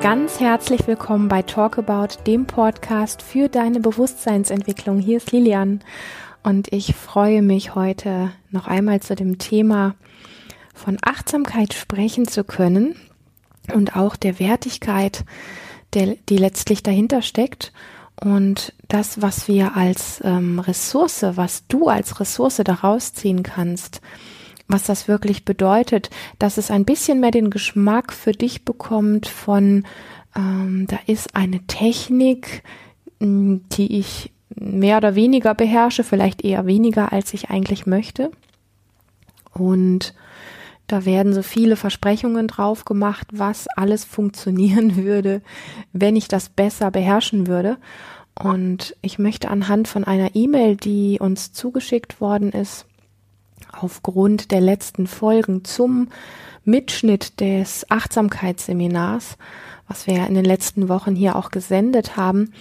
Ganz 0.00 0.40
herzlich 0.40 0.86
willkommen 0.86 1.28
bei 1.28 1.42
Talk 1.42 1.76
About, 1.78 2.22
dem 2.26 2.46
Podcast 2.46 3.20
für 3.20 3.50
deine 3.50 3.80
Bewusstseinsentwicklung. 3.80 4.98
Hier 4.98 5.18
ist 5.18 5.30
Lilian 5.30 5.80
und 6.42 6.72
ich 6.72 6.94
freue 6.94 7.42
mich 7.42 7.74
heute 7.74 8.32
noch 8.50 8.66
einmal 8.66 9.00
zu 9.00 9.14
dem 9.14 9.36
Thema 9.36 9.94
von 10.74 10.96
Achtsamkeit 11.02 11.74
sprechen 11.74 12.26
zu 12.26 12.44
können 12.44 12.96
und 13.74 13.94
auch 13.94 14.16
der 14.16 14.40
Wertigkeit, 14.40 15.26
der, 15.92 16.16
die 16.30 16.38
letztlich 16.38 16.82
dahinter 16.82 17.20
steckt 17.20 17.70
und 18.18 18.72
das, 18.88 19.20
was 19.20 19.48
wir 19.48 19.76
als 19.76 20.22
ähm, 20.24 20.60
Ressource, 20.60 21.26
was 21.34 21.66
du 21.66 21.88
als 21.88 22.20
Ressource 22.20 22.62
daraus 22.64 23.12
ziehen 23.12 23.42
kannst, 23.42 24.00
was 24.70 24.84
das 24.84 25.08
wirklich 25.08 25.44
bedeutet, 25.44 26.10
dass 26.38 26.58
es 26.58 26.70
ein 26.70 26.84
bisschen 26.84 27.20
mehr 27.20 27.30
den 27.30 27.50
Geschmack 27.50 28.12
für 28.12 28.32
dich 28.32 28.64
bekommt 28.64 29.26
von, 29.26 29.84
ähm, 30.36 30.86
da 30.88 30.98
ist 31.06 31.34
eine 31.34 31.66
Technik, 31.66 32.62
die 33.20 33.98
ich 33.98 34.32
mehr 34.54 34.96
oder 34.98 35.14
weniger 35.14 35.54
beherrsche, 35.54 36.04
vielleicht 36.04 36.42
eher 36.44 36.66
weniger, 36.66 37.12
als 37.12 37.34
ich 37.34 37.50
eigentlich 37.50 37.86
möchte. 37.86 38.30
Und 39.52 40.14
da 40.86 41.04
werden 41.04 41.32
so 41.32 41.42
viele 41.42 41.76
Versprechungen 41.76 42.48
drauf 42.48 42.84
gemacht, 42.84 43.28
was 43.32 43.68
alles 43.76 44.04
funktionieren 44.04 44.96
würde, 45.04 45.42
wenn 45.92 46.16
ich 46.16 46.28
das 46.28 46.48
besser 46.48 46.90
beherrschen 46.90 47.46
würde. 47.46 47.78
Und 48.40 48.96
ich 49.02 49.18
möchte 49.18 49.50
anhand 49.50 49.86
von 49.86 50.04
einer 50.04 50.34
E-Mail, 50.34 50.76
die 50.76 51.18
uns 51.20 51.52
zugeschickt 51.52 52.20
worden 52.20 52.52
ist, 52.52 52.86
aufgrund 53.72 54.50
der 54.50 54.60
letzten 54.60 55.06
Folgen 55.06 55.64
zum 55.64 56.08
Mitschnitt 56.64 57.40
des 57.40 57.90
Achtsamkeitsseminars, 57.90 59.36
was 59.88 60.06
wir 60.06 60.14
ja 60.14 60.26
in 60.26 60.34
den 60.34 60.44
letzten 60.44 60.88
Wochen 60.88 61.14
hier 61.14 61.36
auch 61.36 61.50
gesendet 61.50 62.16
haben, 62.16 62.52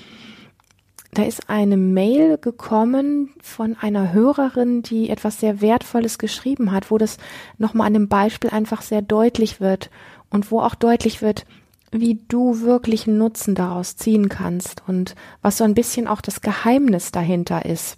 da 1.12 1.24
ist 1.24 1.50
eine 1.50 1.78
Mail 1.78 2.38
gekommen 2.38 3.32
von 3.42 3.76
einer 3.80 4.14
Hörerin, 4.14 4.84
die 4.84 5.10
etwas 5.10 5.40
sehr 5.40 5.60
Wertvolles 5.60 6.20
geschrieben 6.20 6.72
hat, 6.72 6.92
wo 6.92 6.98
das 6.98 7.18
nochmal 7.58 7.88
an 7.88 7.94
dem 7.94 8.08
Beispiel 8.08 8.52
einfach 8.52 8.82
sehr 8.82 9.02
deutlich 9.02 9.60
wird 9.60 9.90
und 10.30 10.52
wo 10.52 10.62
auch 10.62 10.76
deutlich 10.76 11.22
wird, 11.22 11.46
wie 11.92 12.20
du 12.28 12.62
wirklich 12.62 13.08
Nutzen 13.08 13.56
daraus 13.56 13.96
ziehen 13.96 14.30
kannst 14.30 14.84
und 14.88 15.16
was 15.42 15.58
so 15.58 15.64
ein 15.64 15.74
bisschen 15.74 16.08
auch 16.08 16.22
das 16.22 16.42
Geheimnis 16.42 17.12
dahinter 17.12 17.66
ist 17.66 17.98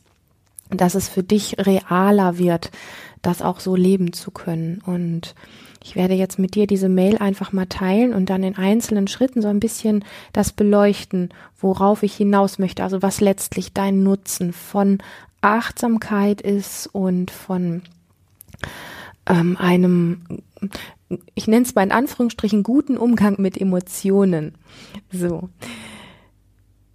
dass 0.72 0.96
es 0.96 1.10
für 1.10 1.24
dich 1.24 1.58
realer 1.60 2.38
wird, 2.38 2.72
das 3.22 3.42
auch 3.42 3.60
so 3.60 3.76
leben 3.76 4.14
zu 4.14 4.32
können. 4.32 4.82
Und 4.86 5.36
ich 5.84 5.96
werde 5.96 6.14
jetzt 6.14 6.40
mit 6.40 6.56
dir 6.56 6.68
diese 6.68 6.90
Mail 6.90 7.18
einfach 7.18 7.54
mal 7.54 7.66
teilen 7.66 8.14
und 8.14 8.30
dann 8.30 8.44
in 8.44 8.56
einzelnen 8.56 9.08
Schritten 9.08 9.42
so 9.42 9.48
ein 9.48 9.60
bisschen 9.60 10.04
das 10.34 10.52
beleuchten, 10.52 11.30
worauf 11.60 12.04
ich 12.04 12.16
hinaus 12.16 12.60
möchte. 12.60 12.84
Also 12.84 13.02
was 13.02 13.22
letztlich 13.22 13.74
dein 13.74 14.04
Nutzen 14.04 14.54
von 14.54 15.00
Achtsamkeit 15.42 16.42
ist 16.42 16.88
und 16.88 17.32
von 17.32 17.82
ähm, 19.26 19.58
einem, 19.58 20.22
ich 21.34 21.48
nenne 21.48 21.66
es 21.66 21.76
mal 21.76 21.84
in 21.84 21.92
Anführungsstrichen, 21.92 22.64
guten 22.64 22.98
Umgang 22.98 23.36
mit 23.40 23.60
Emotionen. 23.60 24.54
So. 25.12 25.50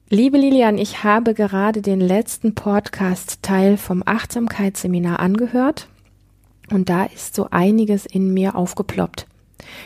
Liebe 0.08 0.38
Lilian, 0.38 0.78
ich 0.78 1.02
habe 1.02 1.34
gerade 1.34 1.82
den 1.82 1.98
letzten 1.98 2.54
Podcast-Teil 2.54 3.76
vom 3.76 4.04
Achtsamkeitsseminar 4.06 5.18
angehört 5.18 5.88
und 6.70 6.88
da 6.88 7.06
ist 7.06 7.34
so 7.34 7.48
einiges 7.50 8.06
in 8.06 8.32
mir 8.32 8.54
aufgeploppt. 8.54 9.26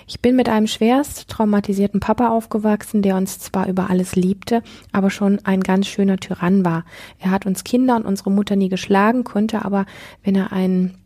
Ich 0.07 0.21
bin 0.21 0.37
mit 0.37 0.51
einem 0.51 0.67
schwerst 0.67 1.29
traumatisierten 1.29 2.01
Papa 2.01 2.29
aufgewachsen, 2.29 3.01
der 3.01 3.17
uns 3.17 3.39
zwar 3.39 3.67
über 3.67 3.89
alles 3.89 4.15
liebte, 4.15 4.63
aber 4.93 5.09
schon 5.09 5.39
ein 5.47 5.63
ganz 5.63 5.87
schöner 5.87 6.19
Tyrann 6.19 6.67
war. 6.67 6.85
Er 7.19 7.31
hat 7.31 7.47
uns 7.47 7.65
Kinder 7.65 7.97
und 7.97 8.05
unsere 8.05 8.31
Mutter 8.31 8.57
nie 8.57 8.69
geschlagen, 8.69 9.25
konnte 9.25 9.65
aber, 9.65 9.87
wenn 10.23 10.35
er 10.35 10.53
einen 10.53 10.99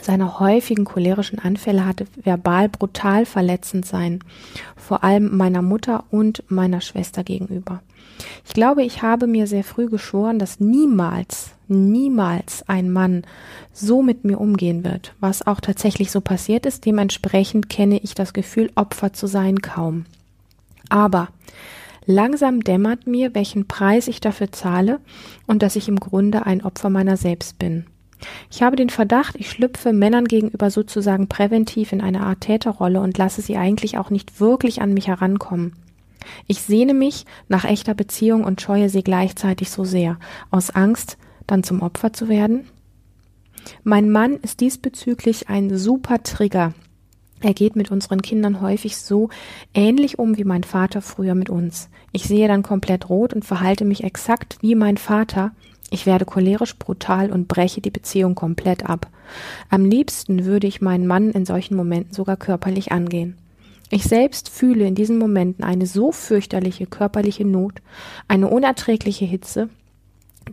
seiner 0.00 0.38
häufigen 0.38 0.84
cholerischen 0.84 1.40
Anfälle 1.40 1.86
hatte 1.86 2.06
verbal 2.22 2.68
brutal 2.68 3.26
verletzend 3.26 3.84
sein, 3.84 4.20
vor 4.76 5.02
allem 5.02 5.36
meiner 5.36 5.62
Mutter 5.62 6.04
und 6.10 6.44
meiner 6.48 6.80
Schwester 6.80 7.24
gegenüber. 7.24 7.82
Ich 8.46 8.52
glaube, 8.54 8.82
ich 8.82 9.02
habe 9.02 9.26
mir 9.26 9.46
sehr 9.46 9.64
früh 9.64 9.88
geschworen, 9.88 10.38
dass 10.38 10.60
niemals, 10.60 11.50
niemals 11.68 12.68
ein 12.68 12.90
Mann 12.90 13.22
so 13.72 14.02
mit 14.02 14.24
mir 14.24 14.40
umgehen 14.40 14.84
wird, 14.84 15.14
was 15.20 15.46
auch 15.46 15.60
tatsächlich 15.60 16.10
so 16.10 16.20
passiert 16.20 16.66
ist. 16.66 16.84
Dementsprechend 16.84 17.68
kenne 17.68 17.98
ich 17.98 18.14
das 18.14 18.32
Gefühl, 18.32 18.70
Opfer 18.74 19.12
zu 19.12 19.26
sein, 19.26 19.60
kaum. 19.62 20.06
Aber 20.88 21.28
langsam 22.06 22.62
dämmert 22.62 23.06
mir, 23.06 23.34
welchen 23.34 23.66
Preis 23.66 24.08
ich 24.08 24.20
dafür 24.20 24.52
zahle 24.52 25.00
und 25.46 25.62
dass 25.62 25.76
ich 25.76 25.88
im 25.88 25.98
Grunde 25.98 26.46
ein 26.46 26.62
Opfer 26.62 26.90
meiner 26.90 27.16
selbst 27.16 27.58
bin. 27.58 27.86
Ich 28.50 28.62
habe 28.62 28.76
den 28.76 28.90
Verdacht, 28.90 29.36
ich 29.38 29.50
schlüpfe 29.50 29.92
Männern 29.92 30.26
gegenüber 30.26 30.70
sozusagen 30.70 31.28
präventiv 31.28 31.92
in 31.92 32.00
eine 32.00 32.20
Art 32.20 32.42
Täterrolle 32.42 33.00
und 33.00 33.18
lasse 33.18 33.42
sie 33.42 33.56
eigentlich 33.56 33.98
auch 33.98 34.10
nicht 34.10 34.40
wirklich 34.40 34.80
an 34.80 34.94
mich 34.94 35.08
herankommen. 35.08 35.72
Ich 36.46 36.62
sehne 36.62 36.94
mich 36.94 37.24
nach 37.48 37.64
echter 37.64 37.94
Beziehung 37.94 38.44
und 38.44 38.60
scheue 38.60 38.88
sie 38.88 39.02
gleichzeitig 39.02 39.70
so 39.70 39.84
sehr, 39.84 40.18
aus 40.50 40.70
Angst, 40.70 41.18
dann 41.46 41.62
zum 41.62 41.82
Opfer 41.82 42.12
zu 42.12 42.28
werden? 42.28 42.68
Mein 43.82 44.10
Mann 44.10 44.36
ist 44.36 44.60
diesbezüglich 44.60 45.48
ein 45.48 45.76
super 45.76 46.22
Trigger. 46.22 46.74
Er 47.40 47.54
geht 47.54 47.76
mit 47.76 47.90
unseren 47.90 48.22
Kindern 48.22 48.60
häufig 48.60 48.96
so 48.96 49.28
ähnlich 49.74 50.18
um 50.18 50.36
wie 50.38 50.44
mein 50.44 50.64
Vater 50.64 51.02
früher 51.02 51.34
mit 51.34 51.50
uns. 51.50 51.90
Ich 52.12 52.24
sehe 52.24 52.48
dann 52.48 52.62
komplett 52.62 53.10
rot 53.10 53.34
und 53.34 53.44
verhalte 53.44 53.84
mich 53.84 54.02
exakt 54.02 54.56
wie 54.62 54.74
mein 54.74 54.96
Vater. 54.96 55.52
Ich 55.90 56.06
werde 56.06 56.24
cholerisch 56.24 56.78
brutal 56.78 57.30
und 57.30 57.46
breche 57.46 57.80
die 57.80 57.90
Beziehung 57.90 58.34
komplett 58.34 58.86
ab. 58.88 59.08
Am 59.68 59.84
liebsten 59.84 60.46
würde 60.46 60.66
ich 60.66 60.80
meinen 60.80 61.06
Mann 61.06 61.30
in 61.30 61.44
solchen 61.44 61.76
Momenten 61.76 62.14
sogar 62.14 62.36
körperlich 62.36 62.92
angehen. 62.92 63.36
Ich 63.90 64.04
selbst 64.04 64.48
fühle 64.48 64.86
in 64.86 64.94
diesen 64.94 65.18
Momenten 65.18 65.64
eine 65.64 65.86
so 65.86 66.10
fürchterliche 66.10 66.86
körperliche 66.86 67.44
Not, 67.44 67.74
eine 68.28 68.48
unerträgliche 68.48 69.24
Hitze, 69.24 69.68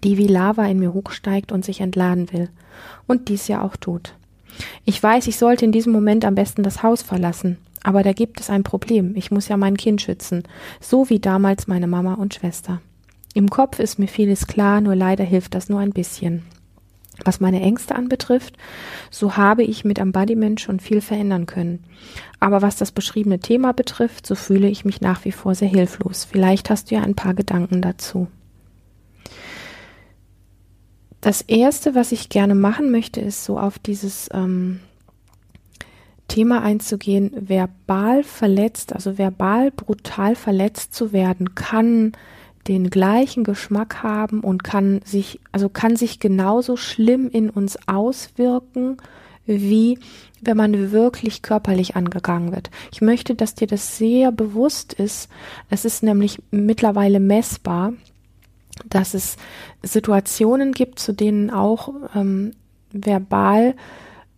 die 0.03 0.17
wie 0.17 0.27
Lava 0.27 0.65
in 0.65 0.79
mir 0.79 0.93
hochsteigt 0.93 1.51
und 1.51 1.65
sich 1.65 1.81
entladen 1.81 2.31
will. 2.31 2.49
Und 3.07 3.29
dies 3.29 3.47
ja 3.47 3.61
auch 3.61 3.75
tut. 3.75 4.13
Ich 4.85 5.01
weiß, 5.01 5.27
ich 5.27 5.37
sollte 5.37 5.65
in 5.65 5.71
diesem 5.71 5.93
Moment 5.93 6.25
am 6.25 6.35
besten 6.35 6.63
das 6.63 6.83
Haus 6.83 7.01
verlassen. 7.01 7.57
Aber 7.83 8.03
da 8.03 8.13
gibt 8.13 8.39
es 8.39 8.49
ein 8.49 8.63
Problem. 8.63 9.15
Ich 9.15 9.31
muss 9.31 9.47
ja 9.47 9.57
mein 9.57 9.77
Kind 9.77 10.01
schützen. 10.01 10.43
So 10.79 11.09
wie 11.09 11.19
damals 11.19 11.67
meine 11.67 11.87
Mama 11.87 12.13
und 12.15 12.33
Schwester. 12.33 12.81
Im 13.33 13.49
Kopf 13.49 13.79
ist 13.79 13.97
mir 13.97 14.07
vieles 14.07 14.45
klar, 14.45 14.81
nur 14.81 14.95
leider 14.95 15.23
hilft 15.23 15.55
das 15.55 15.69
nur 15.69 15.79
ein 15.79 15.91
bisschen. 15.91 16.43
Was 17.23 17.39
meine 17.39 17.61
Ängste 17.61 17.95
anbetrifft, 17.95 18.57
so 19.09 19.37
habe 19.37 19.63
ich 19.63 19.85
mit 19.85 19.99
Embodiment 19.99 20.59
schon 20.59 20.79
viel 20.79 21.01
verändern 21.01 21.45
können. 21.45 21.83
Aber 22.39 22.61
was 22.61 22.77
das 22.77 22.91
beschriebene 22.91 23.39
Thema 23.39 23.73
betrifft, 23.73 24.25
so 24.25 24.35
fühle 24.35 24.67
ich 24.67 24.85
mich 24.85 25.01
nach 25.01 25.23
wie 25.25 25.31
vor 25.31 25.53
sehr 25.55 25.67
hilflos. 25.67 26.25
Vielleicht 26.25 26.69
hast 26.69 26.89
du 26.89 26.95
ja 26.95 27.01
ein 27.01 27.15
paar 27.15 27.33
Gedanken 27.33 27.81
dazu. 27.81 28.27
Das 31.21 31.41
erste, 31.41 31.93
was 31.93 32.11
ich 32.11 32.29
gerne 32.29 32.55
machen 32.55 32.89
möchte, 32.89 33.21
ist 33.21 33.45
so 33.45 33.59
auf 33.59 33.77
dieses 33.77 34.27
ähm, 34.33 34.79
Thema 36.27 36.63
einzugehen, 36.63 37.31
verbal 37.47 38.23
verletzt, 38.23 38.93
also 38.93 39.17
verbal 39.17 39.69
brutal 39.69 40.35
verletzt 40.35 40.95
zu 40.95 41.13
werden, 41.13 41.53
kann 41.53 42.13
den 42.67 42.89
gleichen 42.89 43.43
Geschmack 43.43 44.03
haben 44.03 44.41
und 44.41 44.63
kann 44.63 45.01
sich, 45.03 45.39
also 45.51 45.69
kann 45.69 45.95
sich 45.95 46.19
genauso 46.19 46.77
schlimm 46.77 47.29
in 47.29 47.49
uns 47.49 47.77
auswirken, 47.87 48.97
wie 49.45 49.99
wenn 50.41 50.57
man 50.57 50.91
wirklich 50.91 51.41
körperlich 51.41 51.95
angegangen 51.95 52.51
wird. 52.51 52.69
Ich 52.91 53.01
möchte, 53.01 53.35
dass 53.35 53.55
dir 53.55 53.67
das 53.67 53.97
sehr 53.97 54.31
bewusst 54.31 54.93
ist. 54.93 55.29
Es 55.69 55.85
ist 55.85 56.03
nämlich 56.03 56.41
mittlerweile 56.51 57.19
messbar, 57.19 57.93
dass 58.87 59.13
es 59.13 59.37
Situationen 59.83 60.71
gibt, 60.71 60.99
zu 60.99 61.13
denen 61.13 61.51
auch 61.51 61.93
ähm, 62.15 62.51
verbal 62.91 63.75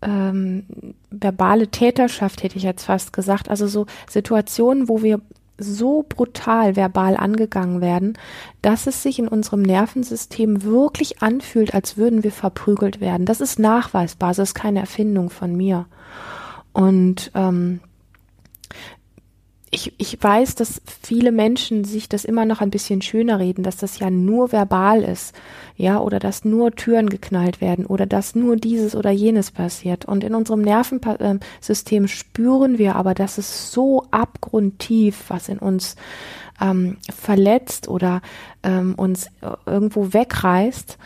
ähm, 0.02 0.66
verbale 1.10 1.70
Täterschaft 1.70 2.44
hätte 2.44 2.58
ich 2.58 2.64
jetzt 2.64 2.84
fast 2.84 3.14
gesagt, 3.14 3.50
also 3.50 3.68
so 3.68 3.86
Situationen, 4.10 4.90
wo 4.90 5.02
wir 5.02 5.22
so 5.64 6.06
brutal 6.08 6.76
verbal 6.76 7.18
angegangen 7.18 7.82
werden, 7.82 8.18
dass 8.62 8.88
es 8.88 9.02
sich 9.02 9.20
in 9.20 9.28
unserem 9.28 9.62
Nervensystem 9.62 10.64
wirklich 10.64 11.22
anfühlt, 11.22 11.74
als 11.74 11.98
würden 11.98 12.24
wir 12.24 12.32
verprügelt 12.32 13.02
werden. 13.02 13.26
Das 13.26 13.42
ist 13.42 13.60
nachweisbar, 13.60 14.30
das 14.30 14.40
ist 14.40 14.54
keine 14.54 14.82
Erfindung 14.82 15.30
von 15.30 15.56
mir. 15.56 15.86
Und 16.74 17.32
ähm, 17.34 17.80
ich, 19.74 19.92
ich 19.98 20.22
weiß, 20.22 20.54
dass 20.54 20.82
viele 21.02 21.32
Menschen 21.32 21.84
sich 21.84 22.08
das 22.08 22.26
immer 22.26 22.46
noch 22.46 22.62
ein 22.62 22.70
bisschen 22.70 23.02
schöner 23.02 23.40
reden, 23.40 23.64
dass 23.64 23.78
das 23.78 23.98
ja 23.98 24.12
nur 24.12 24.52
verbal 24.52 25.04
ist, 25.04 25.34
ja, 25.76 26.00
oder 26.00 26.20
dass 26.20 26.46
nur 26.46 26.74
Türen 26.74 27.10
geknallt 27.10 27.60
werden 27.60 27.88
oder 27.88 28.06
dass 28.06 28.36
nur 28.36 28.56
dieses 28.56 28.96
oder 28.96 29.10
jenes 29.10 29.50
passiert. 29.50 30.06
Und 30.06 30.24
in 30.24 30.36
unserem 30.36 30.62
Nervensystem 30.62 32.08
spüren 32.08 32.78
wir 32.78 32.96
aber, 32.96 33.16
dass 33.16 33.40
es 33.40 33.72
so 33.72 34.06
abgrundtief, 34.12 35.26
was 35.30 35.50
in 35.50 35.58
uns 35.58 35.96
ähm, 36.62 36.98
verletzt 37.12 37.88
oder 37.88 38.22
ähm, 38.62 38.94
uns 38.96 39.28
irgendwo 39.66 40.14
wegreißt, 40.14 41.00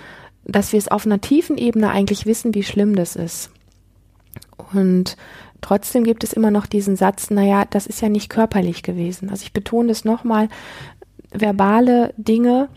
dass 0.44 0.74
wir 0.74 0.80
es 0.80 0.90
auf 0.90 1.06
einer 1.06 1.22
tiefen 1.22 1.58
Ebene 1.58 1.90
eigentlich 1.90 2.26
wissen, 2.26 2.54
wie 2.54 2.64
schlimm 2.64 2.98
das 2.98 3.16
ist. 3.16 3.50
Und 4.74 5.16
Trotzdem 5.62 6.04
gibt 6.04 6.24
es 6.24 6.34
immer 6.34 6.52
noch 6.52 6.66
diesen 6.66 6.96
Satz, 6.96 7.30
naja, 7.30 7.66
das 7.70 7.88
ist 7.88 8.02
ja 8.02 8.10
nicht 8.10 8.30
körperlich 8.30 8.84
gewesen. 8.84 9.30
Also 9.30 9.44
ich 9.44 9.54
betone 9.54 9.90
das 9.90 10.06
nochmal, 10.06 10.50
verbale 11.32 12.14
Dinge, 12.18 12.70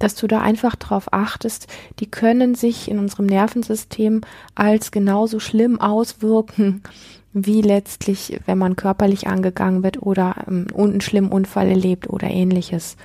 dass 0.00 0.14
du 0.14 0.26
da 0.26 0.40
einfach 0.40 0.76
drauf 0.76 1.12
achtest, 1.12 1.68
die 2.00 2.10
können 2.10 2.54
sich 2.54 2.90
in 2.90 2.98
unserem 2.98 3.26
Nervensystem 3.26 4.22
als 4.54 4.90
genauso 4.90 5.38
schlimm 5.38 5.80
auswirken, 5.80 6.82
wie 7.32 7.62
letztlich, 7.62 8.40
wenn 8.46 8.58
man 8.58 8.74
körperlich 8.74 9.28
angegangen 9.28 9.84
wird 9.84 10.02
oder 10.02 10.34
ähm, 10.48 10.66
einen 10.76 11.00
schlimmen 11.00 11.30
Unfall 11.30 11.68
erlebt 11.68 12.10
oder 12.10 12.28
ähnliches. 12.28 12.96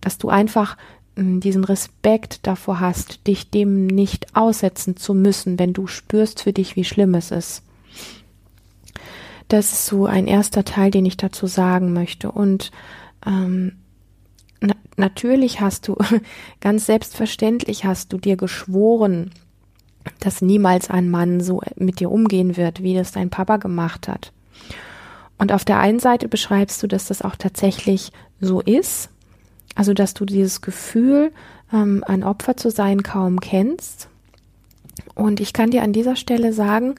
Dass 0.00 0.18
du 0.18 0.30
einfach 0.30 0.76
ähm, 1.16 1.38
diesen 1.38 1.62
Respekt 1.62 2.46
davor 2.46 2.80
hast, 2.80 3.26
dich 3.28 3.50
dem 3.50 3.86
nicht 3.86 4.34
aussetzen 4.34 4.96
zu 4.96 5.14
müssen, 5.14 5.60
wenn 5.60 5.74
du 5.74 5.86
spürst 5.86 6.42
für 6.42 6.52
dich, 6.52 6.74
wie 6.74 6.84
schlimm 6.84 7.14
es 7.14 7.30
ist. 7.30 7.62
Das 9.48 9.72
ist 9.72 9.86
so 9.86 10.06
ein 10.06 10.26
erster 10.26 10.64
Teil, 10.64 10.90
den 10.90 11.06
ich 11.06 11.16
dazu 11.16 11.46
sagen 11.46 11.92
möchte. 11.92 12.30
Und 12.30 12.70
ähm, 13.26 13.72
na 14.60 14.74
natürlich 14.96 15.60
hast 15.60 15.88
du, 15.88 15.96
ganz 16.60 16.86
selbstverständlich 16.86 17.84
hast 17.84 18.12
du 18.12 18.18
dir 18.18 18.36
geschworen, 18.36 19.30
dass 20.20 20.42
niemals 20.42 20.90
ein 20.90 21.10
Mann 21.10 21.40
so 21.40 21.60
mit 21.76 22.00
dir 22.00 22.10
umgehen 22.10 22.56
wird, 22.56 22.82
wie 22.82 22.94
das 22.94 23.12
dein 23.12 23.30
Papa 23.30 23.56
gemacht 23.56 24.08
hat. 24.08 24.32
Und 25.38 25.52
auf 25.52 25.64
der 25.64 25.78
einen 25.78 26.00
Seite 26.00 26.28
beschreibst 26.28 26.82
du, 26.82 26.86
dass 26.86 27.06
das 27.06 27.22
auch 27.22 27.36
tatsächlich 27.36 28.12
so 28.40 28.60
ist, 28.60 29.08
also 29.74 29.94
dass 29.94 30.14
du 30.14 30.24
dieses 30.24 30.60
Gefühl, 30.60 31.32
ähm, 31.72 32.02
ein 32.06 32.24
Opfer 32.24 32.56
zu 32.56 32.70
sein, 32.70 33.02
kaum 33.02 33.40
kennst. 33.40 34.08
Und 35.14 35.40
ich 35.40 35.52
kann 35.52 35.70
dir 35.70 35.82
an 35.82 35.92
dieser 35.92 36.16
Stelle 36.16 36.52
sagen, 36.52 36.96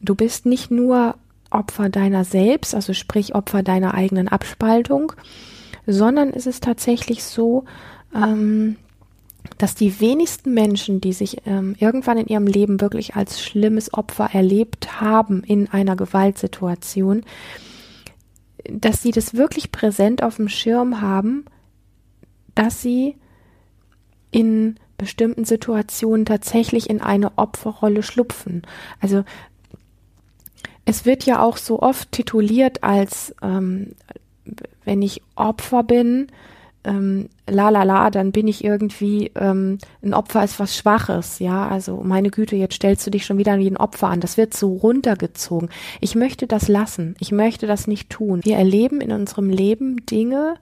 du 0.00 0.14
bist 0.14 0.46
nicht 0.46 0.70
nur 0.70 1.14
Opfer 1.56 1.88
deiner 1.88 2.24
selbst, 2.24 2.74
also 2.74 2.92
sprich 2.92 3.34
Opfer 3.34 3.62
deiner 3.62 3.94
eigenen 3.94 4.28
Abspaltung, 4.28 5.12
sondern 5.86 6.30
es 6.30 6.46
ist 6.46 6.62
tatsächlich 6.62 7.24
so, 7.24 7.64
ähm, 8.14 8.76
dass 9.58 9.74
die 9.74 10.00
wenigsten 10.00 10.52
Menschen, 10.52 11.00
die 11.00 11.12
sich 11.12 11.38
ähm, 11.46 11.76
irgendwann 11.78 12.18
in 12.18 12.26
ihrem 12.26 12.46
Leben 12.46 12.80
wirklich 12.80 13.14
als 13.16 13.42
schlimmes 13.42 13.94
Opfer 13.94 14.30
erlebt 14.32 15.00
haben 15.00 15.42
in 15.44 15.68
einer 15.68 15.96
Gewaltsituation, 15.96 17.24
dass 18.68 19.02
sie 19.02 19.12
das 19.12 19.34
wirklich 19.34 19.72
präsent 19.72 20.22
auf 20.22 20.36
dem 20.36 20.48
Schirm 20.48 21.00
haben, 21.00 21.44
dass 22.54 22.82
sie 22.82 23.16
in 24.30 24.76
bestimmten 24.98 25.44
Situationen 25.44 26.24
tatsächlich 26.24 26.90
in 26.90 27.00
eine 27.00 27.36
Opferrolle 27.36 28.02
schlupfen. 28.02 28.62
Also 29.00 29.24
es 30.86 31.04
wird 31.04 31.26
ja 31.26 31.42
auch 31.42 31.58
so 31.58 31.82
oft 31.82 32.10
tituliert 32.12 32.82
als, 32.82 33.34
ähm, 33.42 33.92
wenn 34.84 35.02
ich 35.02 35.20
Opfer 35.34 35.82
bin, 35.82 36.28
ähm, 36.84 37.28
la 37.48 37.68
la 37.70 37.82
la, 37.82 38.10
dann 38.10 38.30
bin 38.30 38.46
ich 38.46 38.62
irgendwie, 38.62 39.32
ähm, 39.34 39.78
ein 40.02 40.14
Opfer 40.14 40.44
ist 40.44 40.60
was 40.60 40.76
Schwaches, 40.76 41.40
ja, 41.40 41.68
also 41.68 42.02
meine 42.04 42.30
Güte, 42.30 42.54
jetzt 42.54 42.76
stellst 42.76 43.04
du 43.04 43.10
dich 43.10 43.26
schon 43.26 43.38
wieder 43.38 43.58
wie 43.58 43.68
ein 43.68 43.76
Opfer 43.76 44.06
an, 44.06 44.20
das 44.20 44.36
wird 44.36 44.54
so 44.54 44.74
runtergezogen. 44.74 45.68
Ich 46.00 46.14
möchte 46.14 46.46
das 46.46 46.68
lassen, 46.68 47.16
ich 47.18 47.32
möchte 47.32 47.66
das 47.66 47.88
nicht 47.88 48.08
tun. 48.08 48.40
Wir 48.44 48.56
erleben 48.56 49.00
in 49.00 49.10
unserem 49.10 49.50
Leben 49.50 50.06
Dinge, 50.06 50.54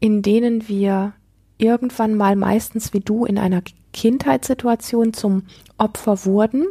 in 0.00 0.22
denen 0.22 0.68
wir 0.68 1.12
irgendwann 1.58 2.14
mal 2.14 2.34
meistens 2.36 2.94
wie 2.94 3.00
du 3.00 3.26
in 3.26 3.38
einer 3.38 3.62
Kindheitssituation 3.92 5.12
zum 5.12 5.42
Opfer 5.76 6.24
wurden 6.24 6.66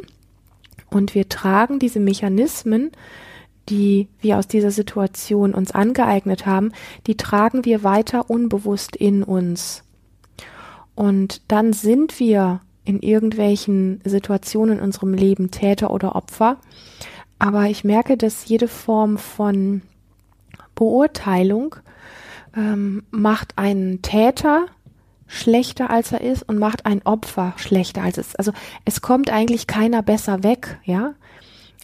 und 0.90 1.14
wir 1.14 1.28
tragen 1.28 1.78
diese 1.78 2.00
Mechanismen, 2.00 2.92
die 3.68 4.08
wir 4.20 4.38
aus 4.38 4.46
dieser 4.46 4.70
Situation 4.70 5.54
uns 5.54 5.72
angeeignet 5.72 6.46
haben, 6.46 6.72
die 7.06 7.16
tragen 7.16 7.64
wir 7.64 7.82
weiter 7.82 8.30
unbewusst 8.30 8.94
in 8.94 9.22
uns. 9.22 9.82
Und 10.94 11.42
dann 11.48 11.72
sind 11.72 12.20
wir 12.20 12.60
in 12.84 13.00
irgendwelchen 13.00 14.00
Situationen 14.04 14.78
in 14.78 14.84
unserem 14.84 15.12
Leben 15.12 15.50
Täter 15.50 15.90
oder 15.90 16.14
Opfer. 16.14 16.58
Aber 17.38 17.64
ich 17.64 17.84
merke, 17.84 18.16
dass 18.16 18.48
jede 18.48 18.68
Form 18.68 19.18
von 19.18 19.82
Beurteilung 20.74 21.76
ähm, 22.56 23.02
macht 23.10 23.58
einen 23.58 24.02
Täter 24.02 24.66
schlechter 25.26 25.90
als 25.90 26.12
er 26.12 26.20
ist 26.20 26.48
und 26.48 26.58
macht 26.58 26.86
ein 26.86 27.02
Opfer 27.04 27.54
schlechter 27.56 28.02
als 28.02 28.18
es. 28.18 28.36
Also 28.36 28.52
es 28.84 29.00
kommt 29.00 29.30
eigentlich 29.30 29.66
keiner 29.66 30.02
besser 30.02 30.42
weg, 30.42 30.78
ja. 30.84 31.14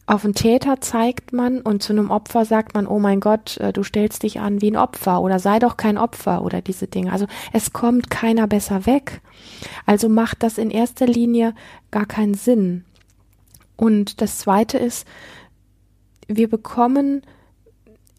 Auf 0.05 0.25
einen 0.25 0.35
Täter 0.35 0.81
zeigt 0.81 1.33
man 1.33 1.61
und 1.61 1.83
zu 1.83 1.93
einem 1.93 2.11
Opfer 2.11 2.45
sagt 2.45 2.75
man, 2.75 2.89
oh 2.89 2.99
mein 2.99 3.21
Gott, 3.21 3.57
äh, 3.59 3.73
du 3.73 3.85
stellst 3.85 4.25
dich 4.25 4.41
an 4.41 4.61
wie 4.61 4.73
ein 4.73 4.77
Opfer 4.77 5.23
oder 5.23 5.39
sei 5.39 5.61
doch 5.61 5.77
kein 5.77 5.97
Opfer 5.97 6.43
oder 6.43 6.61
diese 6.61 6.89
Dinge. 6.89 7.13
Also 7.13 7.27
es 7.53 7.73
kommt 7.73 8.11
keiner 8.11 8.49
besser 8.49 8.85
weg. 8.85 9.21
Also 9.87 10.09
macht 10.09 10.43
das 10.43 10.59
in 10.59 10.71
erster 10.71 11.07
Linie 11.07 11.55
gar 11.93 12.07
keinen 12.07 12.35
Sinn. 12.35 12.85
Und 13.77 14.21
das 14.21 14.39
zweite 14.39 14.77
ist, 14.77 15.07
wir 16.27 16.49
bekommen 16.49 17.23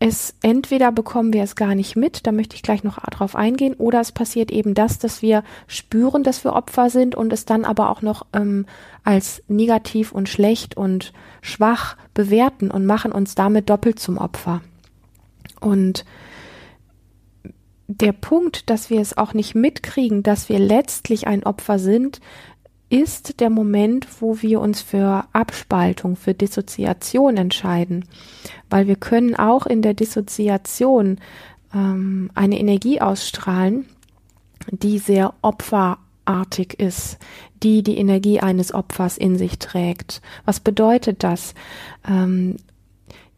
es 0.06 0.36
entweder 0.42 0.92
bekommen 0.92 1.32
wir 1.32 1.44
es 1.44 1.56
gar 1.56 1.76
nicht 1.76 1.96
mit, 1.96 2.28
da 2.28 2.34
möchte 2.34 2.58
ich 2.58 2.62
gleich 2.62 2.84
noch 2.84 2.98
drauf 2.98 3.38
eingehen, 3.38 3.74
oder 3.76 4.02
es 4.02 4.12
passiert 4.12 4.52
eben 4.52 4.74
das, 4.74 5.00
dass 5.00 5.22
wir 5.22 5.46
spüren, 5.66 6.24
dass 6.24 6.44
wir 6.44 6.52
Opfer 6.52 6.90
sind 6.90 7.16
und 7.16 7.32
es 7.32 7.46
dann 7.46 7.64
aber 7.64 7.90
auch 7.90 8.02
noch 8.02 8.26
ähm, 8.34 8.66
als 9.06 9.42
negativ 9.48 10.12
und 10.12 10.28
schlecht 10.28 10.76
und 10.76 11.14
schwach 11.42 11.96
bewerten 12.14 12.70
und 12.70 12.86
machen 12.86 13.14
uns 13.14 13.34
damit 13.34 13.70
doppelt 13.70 13.98
zum 13.98 14.18
Opfer. 14.18 14.60
Und 15.62 16.04
der 17.88 18.12
Punkt, 18.12 18.70
dass 18.70 18.90
wir 18.90 19.00
es 19.00 19.18
auch 19.18 19.34
nicht 19.34 19.56
mitkriegen, 19.56 20.22
dass 20.22 20.50
wir 20.50 20.60
letztlich 20.60 21.28
ein 21.28 21.46
Opfer 21.46 21.80
sind, 21.80 22.20
ist 22.94 23.40
der 23.40 23.50
Moment, 23.50 24.06
wo 24.22 24.44
wir 24.44 24.62
uns 24.62 24.84
für 24.84 25.26
Abspaltung, 25.34 26.16
für 26.16 26.36
Dissoziation 26.36 27.38
entscheiden. 27.38 28.06
Weil 28.70 28.86
wir 28.86 28.98
können 28.98 29.36
auch 29.36 29.66
in 29.66 29.82
der 29.82 29.96
Dissoziation 29.96 31.18
ähm, 31.74 32.30
eine 32.36 32.60
Energie 32.60 33.02
ausstrahlen, 33.02 33.86
die 34.70 35.00
sehr 35.00 35.34
opferartig 35.42 36.80
ist, 36.80 37.18
die 37.64 37.82
die 37.82 37.98
Energie 37.98 38.42
eines 38.42 38.72
Opfers 38.72 39.18
in 39.18 39.40
sich 39.40 39.58
trägt. 39.58 40.22
Was 40.46 40.60
bedeutet 40.60 41.24
das? 41.24 41.56
Ähm, 42.08 42.58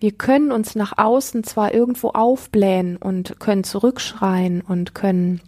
wir 0.01 0.12
können 0.12 0.51
uns 0.51 0.75
nach 0.75 0.98
außen 0.98 1.46
zwar 1.46 1.74
irgendwo 1.74 2.10
aufblähen 2.10 2.98
und 2.98 3.39
können 3.39 3.63
zurückschreien 3.63 4.60
und 4.60 4.94
können 4.94 5.39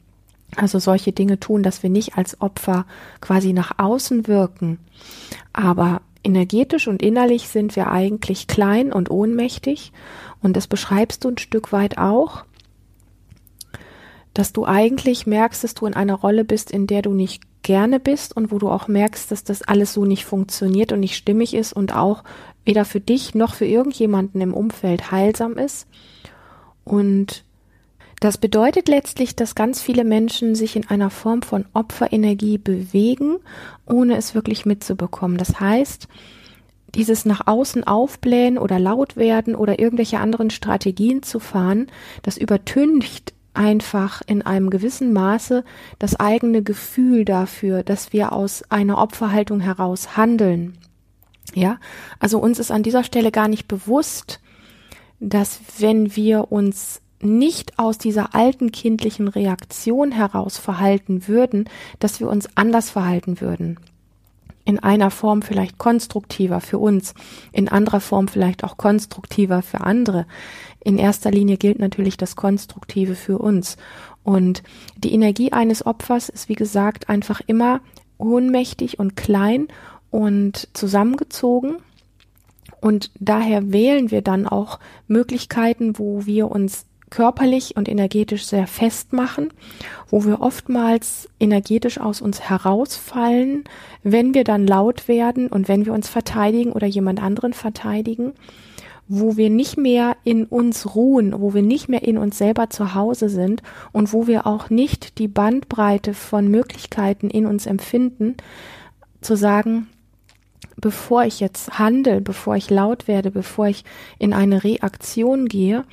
also 0.55 0.79
solche 0.79 1.11
Dinge 1.11 1.39
tun, 1.39 1.63
dass 1.63 1.83
wir 1.83 1.89
nicht 1.89 2.17
als 2.17 2.41
Opfer 2.41 2.85
quasi 3.21 3.53
nach 3.53 3.77
außen 3.77 4.27
wirken. 4.27 4.79
Aber 5.53 6.01
energetisch 6.23 6.87
und 6.87 7.01
innerlich 7.01 7.47
sind 7.47 7.75
wir 7.75 7.91
eigentlich 7.91 8.47
klein 8.47 8.91
und 8.91 9.09
ohnmächtig. 9.09 9.91
Und 10.41 10.55
das 10.55 10.67
beschreibst 10.67 11.23
du 11.23 11.29
ein 11.29 11.37
Stück 11.37 11.71
weit 11.71 11.97
auch, 11.97 12.45
dass 14.33 14.53
du 14.53 14.65
eigentlich 14.65 15.25
merkst, 15.25 15.63
dass 15.63 15.73
du 15.73 15.85
in 15.85 15.95
einer 15.95 16.13
Rolle 16.13 16.45
bist, 16.45 16.71
in 16.71 16.85
der 16.85 17.01
du 17.01 17.13
nicht 17.13 17.43
gerne 17.63 17.99
bist 17.99 18.35
und 18.35 18.51
wo 18.51 18.59
du 18.59 18.69
auch 18.69 18.87
merkst, 18.87 19.31
dass 19.31 19.43
das 19.43 19.61
alles 19.61 19.93
so 19.93 20.05
nicht 20.05 20.25
funktioniert 20.25 20.91
und 20.91 20.99
nicht 20.99 21.15
stimmig 21.17 21.53
ist 21.53 21.73
und 21.73 21.93
auch 21.95 22.23
weder 22.63 22.85
für 22.85 23.01
dich 23.01 23.33
noch 23.33 23.55
für 23.55 23.65
irgendjemanden 23.65 24.39
im 24.41 24.53
Umfeld 24.53 25.11
heilsam 25.11 25.57
ist. 25.57 25.87
Und 26.83 27.43
das 28.19 28.37
bedeutet 28.37 28.87
letztlich, 28.87 29.35
dass 29.35 29.53
ganz 29.53 29.81
viele 29.81 30.03
Menschen 30.03 30.55
sich 30.55 30.75
in 30.75 30.87
einer 30.87 31.09
Form 31.09 31.43
von 31.43 31.65
Opferenergie 31.73 32.57
bewegen, 32.57 33.37
ohne 33.85 34.17
es 34.17 34.33
wirklich 34.33 34.65
mitzubekommen. 34.65 35.37
Das 35.37 35.59
heißt, 35.59 36.07
dieses 36.95 37.25
nach 37.25 37.45
außen 37.45 37.83
aufblähen 37.83 38.57
oder 38.57 38.79
laut 38.79 39.17
werden 39.17 39.55
oder 39.55 39.79
irgendwelche 39.79 40.19
anderen 40.19 40.49
Strategien 40.49 41.21
zu 41.21 41.39
fahren, 41.39 41.87
das 42.23 42.37
übertüncht 42.37 43.33
einfach 43.53 44.21
in 44.25 44.41
einem 44.41 44.69
gewissen 44.69 45.13
Maße 45.13 45.63
das 45.99 46.19
eigene 46.19 46.63
Gefühl 46.63 47.25
dafür, 47.25 47.83
dass 47.83 48.13
wir 48.13 48.31
aus 48.31 48.63
einer 48.69 48.97
Opferhaltung 48.97 49.59
heraus 49.59 50.15
handeln. 50.17 50.77
Ja, 51.53 51.79
also 52.19 52.39
uns 52.39 52.59
ist 52.59 52.71
an 52.71 52.83
dieser 52.83 53.03
Stelle 53.03 53.31
gar 53.31 53.47
nicht 53.47 53.67
bewusst, 53.67 54.39
dass 55.19 55.59
wenn 55.79 56.15
wir 56.15 56.51
uns 56.51 57.01
nicht 57.21 57.79
aus 57.79 57.97
dieser 57.97 58.35
alten 58.35 58.71
kindlichen 58.71 59.27
Reaktion 59.27 60.11
heraus 60.11 60.57
verhalten 60.57 61.27
würden, 61.27 61.69
dass 61.99 62.19
wir 62.19 62.29
uns 62.29 62.47
anders 62.55 62.89
verhalten 62.89 63.41
würden. 63.41 63.79
In 64.65 64.79
einer 64.79 65.11
Form 65.11 65.41
vielleicht 65.41 65.77
konstruktiver 65.77 66.59
für 66.59 66.77
uns, 66.77 67.13
in 67.53 67.69
anderer 67.69 68.01
Form 68.01 68.27
vielleicht 68.27 68.63
auch 68.63 68.75
konstruktiver 68.77 69.61
für 69.61 69.81
andere. 69.81 70.25
In 70.83 70.97
erster 70.97 71.31
Linie 71.31 71.57
gilt 71.57 71.79
natürlich 71.79 72.17
das 72.17 72.35
Konstruktive 72.35 73.15
für 73.15 73.39
uns. 73.39 73.77
Und 74.23 74.61
die 74.97 75.13
Energie 75.13 75.53
eines 75.53 75.85
Opfers 75.85 76.27
ist, 76.27 76.49
wie 76.49 76.55
gesagt, 76.55 77.09
einfach 77.09 77.41
immer 77.47 77.79
ohnmächtig 78.17 78.99
und 78.99 79.15
klein 79.15 79.69
und 80.11 80.67
zusammengezogen. 80.73 81.77
Und 82.81 83.11
daher 83.19 83.71
wählen 83.71 84.11
wir 84.11 84.21
dann 84.21 84.47
auch 84.47 84.79
Möglichkeiten, 85.07 85.97
wo 85.97 86.25
wir 86.25 86.51
uns 86.51 86.85
körperlich 87.09 87.77
und 87.77 87.87
energetisch 87.87 88.45
sehr 88.45 88.67
festmachen, 88.67 89.53
wo 90.09 90.25
wir 90.25 90.41
oftmals 90.41 91.29
energetisch 91.39 91.99
aus 91.99 92.21
uns 92.21 92.41
herausfallen, 92.41 93.63
wenn 94.03 94.33
wir 94.33 94.43
dann 94.43 94.67
laut 94.67 95.07
werden 95.07 95.47
und 95.47 95.67
wenn 95.67 95.85
wir 95.85 95.93
uns 95.93 96.09
verteidigen 96.09 96.73
oder 96.73 96.87
jemand 96.87 97.21
anderen 97.21 97.53
verteidigen, 97.53 98.33
wo 99.07 99.37
wir 99.37 99.49
nicht 99.49 99.77
mehr 99.77 100.17
in 100.23 100.45
uns 100.45 100.95
ruhen, 100.95 101.33
wo 101.39 101.53
wir 101.53 101.61
nicht 101.61 101.87
mehr 101.87 102.03
in 102.03 102.17
uns 102.17 102.37
selber 102.37 102.69
zu 102.69 102.93
Hause 102.93 103.29
sind 103.29 103.63
und 103.93 104.11
wo 104.11 104.27
wir 104.27 104.45
auch 104.45 104.69
nicht 104.69 105.17
die 105.17 105.29
Bandbreite 105.29 106.13
von 106.13 106.49
Möglichkeiten 106.49 107.29
in 107.29 107.45
uns 107.45 107.65
empfinden, 107.65 108.35
zu 109.21 109.35
sagen, 109.35 109.87
bevor 110.75 111.23
ich 111.23 111.39
jetzt 111.39 111.79
handle, 111.79 112.21
bevor 112.21 112.55
ich 112.55 112.69
laut 112.69 113.07
werde, 113.07 113.31
bevor 113.31 113.67
ich 113.67 113.85
in 114.19 114.33
eine 114.33 114.63
Reaktion 114.63 115.47
gehe, 115.47 115.85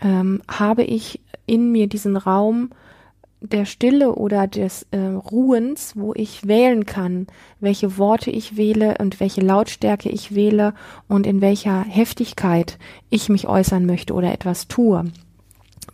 ähm, 0.00 0.42
habe 0.48 0.84
ich 0.84 1.20
in 1.46 1.72
mir 1.72 1.86
diesen 1.86 2.16
Raum 2.16 2.70
der 3.40 3.64
Stille 3.64 4.14
oder 4.14 4.46
des 4.46 4.86
äh, 4.90 4.98
Ruhens, 4.98 5.92
wo 5.94 6.14
ich 6.14 6.46
wählen 6.46 6.86
kann, 6.86 7.26
welche 7.60 7.98
Worte 7.98 8.30
ich 8.30 8.56
wähle 8.56 8.96
und 8.98 9.20
welche 9.20 9.40
Lautstärke 9.40 10.08
ich 10.08 10.34
wähle 10.34 10.74
und 11.08 11.26
in 11.26 11.40
welcher 11.40 11.82
Heftigkeit 11.82 12.78
ich 13.10 13.28
mich 13.28 13.46
äußern 13.46 13.86
möchte 13.86 14.14
oder 14.14 14.32
etwas 14.32 14.68
tue. 14.68 15.04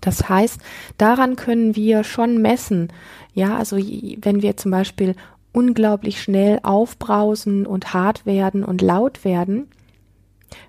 Das 0.01 0.29
heißt, 0.29 0.61
daran 0.99 1.37
können 1.37 1.77
wir 1.77 2.05
schon 2.05 2.41
messen. 2.41 2.89
Ja, 3.35 3.57
also 3.57 3.77
wenn 3.77 4.43
wir 4.43 4.57
zum 4.57 4.71
Beispiel 4.71 5.15
unglaublich 5.53 6.23
schnell 6.23 6.61
aufbrausen 6.63 7.67
und 7.67 7.93
hart 7.93 8.25
werden 8.25 8.65
und 8.65 8.83
laut 8.83 9.25
werden, 9.25 9.69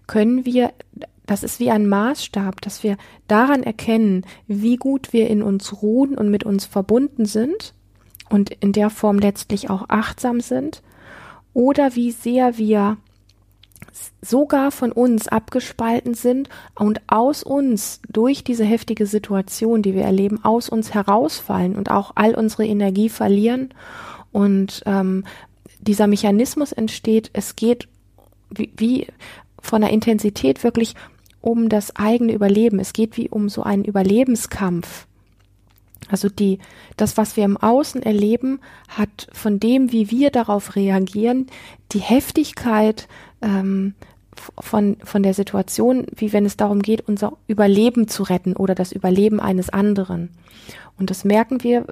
können 0.07 0.45
wir 0.45 0.71
das 1.25 1.43
ist 1.43 1.59
wie 1.59 1.71
ein 1.71 1.87
Maßstab, 1.87 2.61
dass 2.61 2.83
wir 2.83 2.97
daran 3.27 3.63
erkennen, 3.63 4.25
wie 4.47 4.75
gut 4.75 5.13
wir 5.13 5.29
in 5.29 5.41
uns 5.41 5.81
ruhen 5.81 6.17
und 6.17 6.29
mit 6.29 6.43
uns 6.43 6.65
verbunden 6.65 7.25
sind 7.25 7.73
und 8.29 8.51
in 8.51 8.73
der 8.73 8.89
Form 8.89 9.19
letztlich 9.19 9.69
auch 9.69 9.85
achtsam 9.87 10.41
sind. 10.41 10.81
Oder 11.53 11.95
wie 11.95 12.11
sehr 12.11 12.57
wir 12.57 12.97
sogar 14.21 14.71
von 14.71 14.91
uns 14.91 15.27
abgespalten 15.27 16.13
sind 16.13 16.49
und 16.75 17.01
aus 17.07 17.43
uns 17.43 18.01
durch 18.09 18.43
diese 18.43 18.63
heftige 18.63 19.05
Situation, 19.05 19.81
die 19.81 19.93
wir 19.93 20.03
erleben, 20.03 20.43
aus 20.43 20.67
uns 20.69 20.93
herausfallen 20.93 21.75
und 21.75 21.91
auch 21.91 22.13
all 22.15 22.33
unsere 22.33 22.65
Energie 22.65 23.09
verlieren. 23.09 23.73
Und 24.31 24.81
ähm, 24.85 25.25
dieser 25.79 26.07
Mechanismus 26.07 26.71
entsteht, 26.71 27.29
es 27.33 27.55
geht 27.55 27.87
wie, 28.49 28.71
wie 28.77 29.07
von 29.59 29.81
der 29.81 29.91
Intensität 29.91 30.63
wirklich 30.63 30.95
um 31.43 31.67
das 31.67 31.95
eigene 31.97 32.33
Überleben. 32.33 32.79
Es 32.79 32.93
geht 32.93 33.17
wie 33.17 33.29
um 33.29 33.49
so 33.49 33.63
einen 33.63 33.83
Überlebenskampf. 33.83 35.07
Also 36.07 36.29
die, 36.29 36.59
das, 36.95 37.17
was 37.17 37.35
wir 37.35 37.43
im 37.43 37.57
Außen 37.57 38.01
erleben, 38.01 38.61
hat 38.87 39.27
von 39.33 39.59
dem, 39.59 39.91
wie 39.91 40.09
wir 40.09 40.31
darauf 40.31 40.75
reagieren, 40.75 41.47
die 41.91 41.99
Heftigkeit 41.99 43.07
ähm, 43.41 43.93
von, 44.59 44.97
von 45.03 45.23
der 45.23 45.33
Situation, 45.33 46.05
wie 46.15 46.33
wenn 46.33 46.45
es 46.45 46.57
darum 46.57 46.81
geht, 46.81 47.07
unser 47.07 47.33
Überleben 47.47 48.07
zu 48.07 48.23
retten 48.23 48.55
oder 48.55 48.75
das 48.75 48.91
Überleben 48.91 49.39
eines 49.39 49.69
anderen. 49.69 50.29
Und 50.97 51.09
das 51.09 51.25
merken 51.25 51.63
wir 51.63 51.85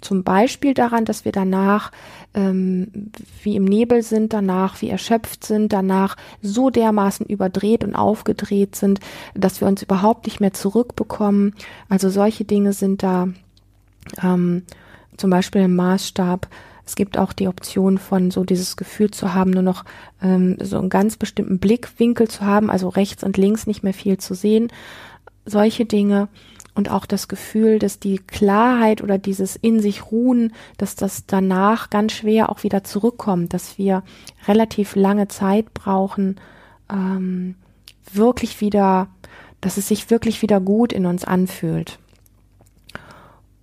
zum 0.00 0.22
Beispiel 0.22 0.74
daran, 0.74 1.04
dass 1.04 1.24
wir 1.24 1.32
danach 1.32 1.90
ähm, 2.34 3.10
wie 3.42 3.56
im 3.56 3.64
Nebel 3.64 4.02
sind, 4.02 4.32
danach 4.32 4.80
wie 4.82 4.90
erschöpft 4.90 5.44
sind, 5.44 5.72
danach 5.72 6.16
so 6.42 6.70
dermaßen 6.70 7.26
überdreht 7.26 7.82
und 7.82 7.96
aufgedreht 7.96 8.76
sind, 8.76 9.00
dass 9.34 9.60
wir 9.60 9.68
uns 9.68 9.82
überhaupt 9.82 10.26
nicht 10.26 10.40
mehr 10.40 10.52
zurückbekommen. 10.52 11.54
Also 11.88 12.08
solche 12.08 12.44
Dinge 12.44 12.72
sind 12.72 13.02
da 13.02 13.28
ähm, 14.22 14.62
zum 15.16 15.30
Beispiel 15.30 15.62
im 15.62 15.74
Maßstab. 15.74 16.46
Es 16.86 16.94
gibt 16.94 17.18
auch 17.18 17.32
die 17.32 17.48
Option 17.48 17.98
von 17.98 18.30
so 18.30 18.44
dieses 18.44 18.76
Gefühl 18.76 19.10
zu 19.10 19.34
haben, 19.34 19.50
nur 19.50 19.62
noch 19.62 19.84
ähm, 20.22 20.56
so 20.62 20.78
einen 20.78 20.88
ganz 20.88 21.16
bestimmten 21.16 21.58
Blickwinkel 21.58 22.28
zu 22.28 22.42
haben, 22.42 22.70
also 22.70 22.88
rechts 22.88 23.24
und 23.24 23.36
links 23.36 23.66
nicht 23.66 23.82
mehr 23.82 23.92
viel 23.92 24.18
zu 24.18 24.34
sehen. 24.34 24.68
Solche 25.44 25.84
Dinge 25.84 26.28
und 26.74 26.90
auch 26.90 27.04
das 27.06 27.26
Gefühl, 27.26 27.80
dass 27.80 27.98
die 27.98 28.18
Klarheit 28.18 29.02
oder 29.02 29.18
dieses 29.18 29.56
in 29.56 29.80
sich 29.80 30.12
ruhen, 30.12 30.52
dass 30.76 30.94
das 30.94 31.24
danach 31.26 31.90
ganz 31.90 32.12
schwer 32.12 32.50
auch 32.50 32.62
wieder 32.62 32.84
zurückkommt, 32.84 33.52
dass 33.52 33.78
wir 33.78 34.04
relativ 34.46 34.94
lange 34.94 35.26
Zeit 35.26 35.74
brauchen, 35.74 36.36
ähm, 36.88 37.56
wirklich 38.12 38.60
wieder, 38.60 39.08
dass 39.60 39.76
es 39.76 39.88
sich 39.88 40.10
wirklich 40.10 40.40
wieder 40.40 40.60
gut 40.60 40.92
in 40.92 41.06
uns 41.06 41.24
anfühlt. 41.24 41.98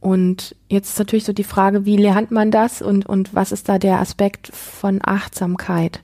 Und 0.03 0.57
jetzt 0.67 0.89
ist 0.89 0.99
natürlich 0.99 1.23
so 1.23 1.31
die 1.31 1.45
Frage, 1.45 1.85
wie 1.85 1.95
lernt 1.95 2.29
man 2.29 2.51
das 2.51 2.81
und, 2.81 3.05
und 3.05 3.33
was 3.33 3.53
ist 3.53 3.69
da 3.69 3.79
der 3.79 4.01
Aspekt 4.01 4.53
von 4.53 4.99
Achtsamkeit? 5.01 6.01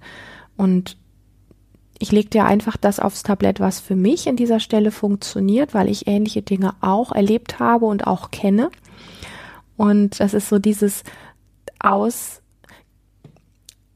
Und 0.55 0.95
ich 1.99 2.13
lege 2.13 2.29
dir 2.29 2.45
einfach 2.45 2.77
das 2.77 3.01
aufs 3.01 3.23
Tablett, 3.23 3.59
was 3.59 3.81
für 3.81 3.97
mich 3.97 4.25
in 4.25 4.37
dieser 4.37 4.61
Stelle 4.61 4.91
funktioniert, 4.91 5.73
weil 5.73 5.89
ich 5.89 6.07
ähnliche 6.07 6.41
Dinge 6.41 6.75
auch 6.79 7.11
erlebt 7.11 7.59
habe 7.59 7.87
und 7.87 8.07
auch 8.07 8.31
kenne. 8.31 8.71
Und 9.75 10.21
das 10.21 10.33
ist 10.33 10.47
so 10.47 10.59
dieses 10.59 11.03
aus 11.81 12.41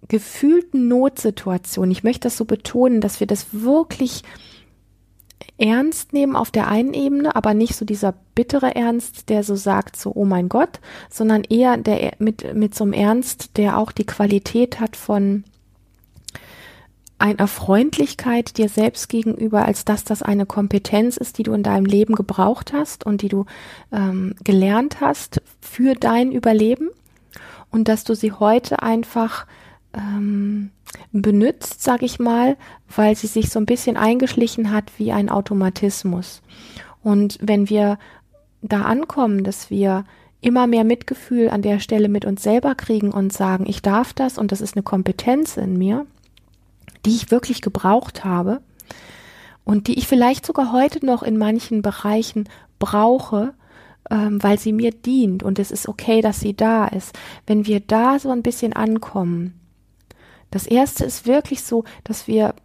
gefühlten 0.09 0.89
Notsituation. 0.89 1.89
Ich 1.91 2.03
möchte 2.03 2.27
das 2.27 2.35
so 2.35 2.43
betonen, 2.43 2.99
dass 2.99 3.21
wir 3.21 3.27
das 3.27 3.53
wirklich 3.53 4.23
ernst 5.63 6.11
nehmen 6.11 6.35
auf 6.35 6.51
der 6.51 6.67
einen 6.67 6.93
Ebene, 6.93 7.35
aber 7.35 7.53
nicht 7.53 7.75
so 7.75 7.85
dieser 7.85 8.13
bittere 8.35 8.75
Ernst, 8.75 9.29
der 9.29 9.43
so 9.43 9.55
sagt, 9.55 9.95
so, 9.95 10.11
oh 10.13 10.25
mein 10.25 10.49
Gott, 10.49 10.81
sondern 11.09 11.43
eher 11.43 11.77
der 11.77 12.13
mit, 12.19 12.53
mit 12.53 12.75
so 12.75 12.83
einem 12.83 12.93
Ernst, 12.93 13.57
der 13.57 13.77
auch 13.77 13.91
die 13.91 14.05
Qualität 14.05 14.79
hat 14.79 14.95
von, 14.95 15.45
einer 17.23 17.47
Freundlichkeit 17.47 18.57
dir 18.57 18.67
selbst 18.67 19.07
gegenüber, 19.07 19.63
als 19.63 19.85
dass 19.85 20.03
das 20.03 20.21
eine 20.21 20.45
Kompetenz 20.45 21.15
ist, 21.15 21.37
die 21.37 21.43
du 21.43 21.53
in 21.53 21.63
deinem 21.63 21.85
Leben 21.85 22.15
gebraucht 22.15 22.73
hast 22.73 23.05
und 23.05 23.21
die 23.21 23.29
du 23.29 23.45
ähm, 23.93 24.35
gelernt 24.43 24.99
hast 24.99 25.41
für 25.61 25.93
dein 25.95 26.33
Überleben. 26.33 26.89
Und 27.71 27.87
dass 27.87 28.03
du 28.03 28.13
sie 28.13 28.33
heute 28.33 28.83
einfach 28.83 29.47
ähm, 29.93 30.71
benutzt, 31.11 31.81
sag 31.83 32.01
ich 32.03 32.19
mal, 32.19 32.57
weil 32.95 33.15
sie 33.15 33.27
sich 33.27 33.49
so 33.49 33.59
ein 33.59 33.65
bisschen 33.65 33.97
eingeschlichen 33.97 34.71
hat 34.71 34.91
wie 34.97 35.11
ein 35.11 35.29
Automatismus. 35.29 36.41
Und 37.01 37.37
wenn 37.41 37.69
wir 37.69 37.97
da 38.61 38.83
ankommen, 38.83 39.43
dass 39.43 39.69
wir 39.69 40.05
immer 40.41 40.67
mehr 40.67 40.83
Mitgefühl 40.83 41.49
an 41.49 41.61
der 41.61 41.79
Stelle 41.79 42.09
mit 42.09 42.25
uns 42.25 42.43
selber 42.43 42.75
kriegen 42.75 43.11
und 43.11 43.31
sagen, 43.31 43.65
ich 43.67 43.81
darf 43.81 44.13
das 44.13 44.37
und 44.37 44.51
das 44.51 44.61
ist 44.61 44.75
eine 44.75 44.83
Kompetenz 44.83 45.57
in 45.57 45.77
mir, 45.77 46.05
die 47.05 47.15
ich 47.15 47.31
wirklich 47.31 47.61
gebraucht 47.61 48.25
habe 48.25 48.61
und 49.63 49.87
die 49.87 49.97
ich 49.97 50.07
vielleicht 50.07 50.45
sogar 50.45 50.71
heute 50.71 51.05
noch 51.05 51.23
in 51.23 51.37
manchen 51.37 51.81
Bereichen 51.81 52.49
brauche, 52.79 53.53
ähm, 54.09 54.43
weil 54.43 54.59
sie 54.59 54.73
mir 54.73 54.91
dient 54.91 55.43
und 55.43 55.59
es 55.59 55.71
ist 55.71 55.87
okay, 55.87 56.21
dass 56.21 56.41
sie 56.41 56.53
da 56.55 56.87
ist. 56.87 57.17
Wenn 57.47 57.65
wir 57.65 57.79
da 57.79 58.19
so 58.19 58.29
ein 58.29 58.43
bisschen 58.43 58.73
ankommen, 58.73 59.59
das 60.53 60.67
erste 60.67 61.05
ist 61.05 61.27
wirklich 61.27 61.63
so, 61.63 61.83
dass 62.03 62.27
wir 62.27 62.55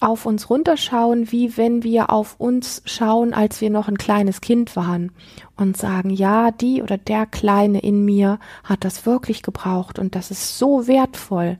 auf 0.00 0.26
uns 0.26 0.50
runterschauen, 0.50 1.32
wie 1.32 1.56
wenn 1.56 1.82
wir 1.82 2.10
auf 2.10 2.34
uns 2.38 2.82
schauen, 2.84 3.32
als 3.32 3.60
wir 3.60 3.70
noch 3.70 3.88
ein 3.88 3.96
kleines 3.96 4.40
Kind 4.40 4.76
waren 4.76 5.12
und 5.56 5.76
sagen, 5.76 6.10
ja, 6.10 6.50
die 6.50 6.82
oder 6.82 6.98
der 6.98 7.26
Kleine 7.26 7.80
in 7.80 8.04
mir 8.04 8.38
hat 8.64 8.84
das 8.84 9.06
wirklich 9.06 9.42
gebraucht 9.42 9.98
und 9.98 10.14
das 10.14 10.30
ist 10.30 10.58
so 10.58 10.86
wertvoll 10.86 11.58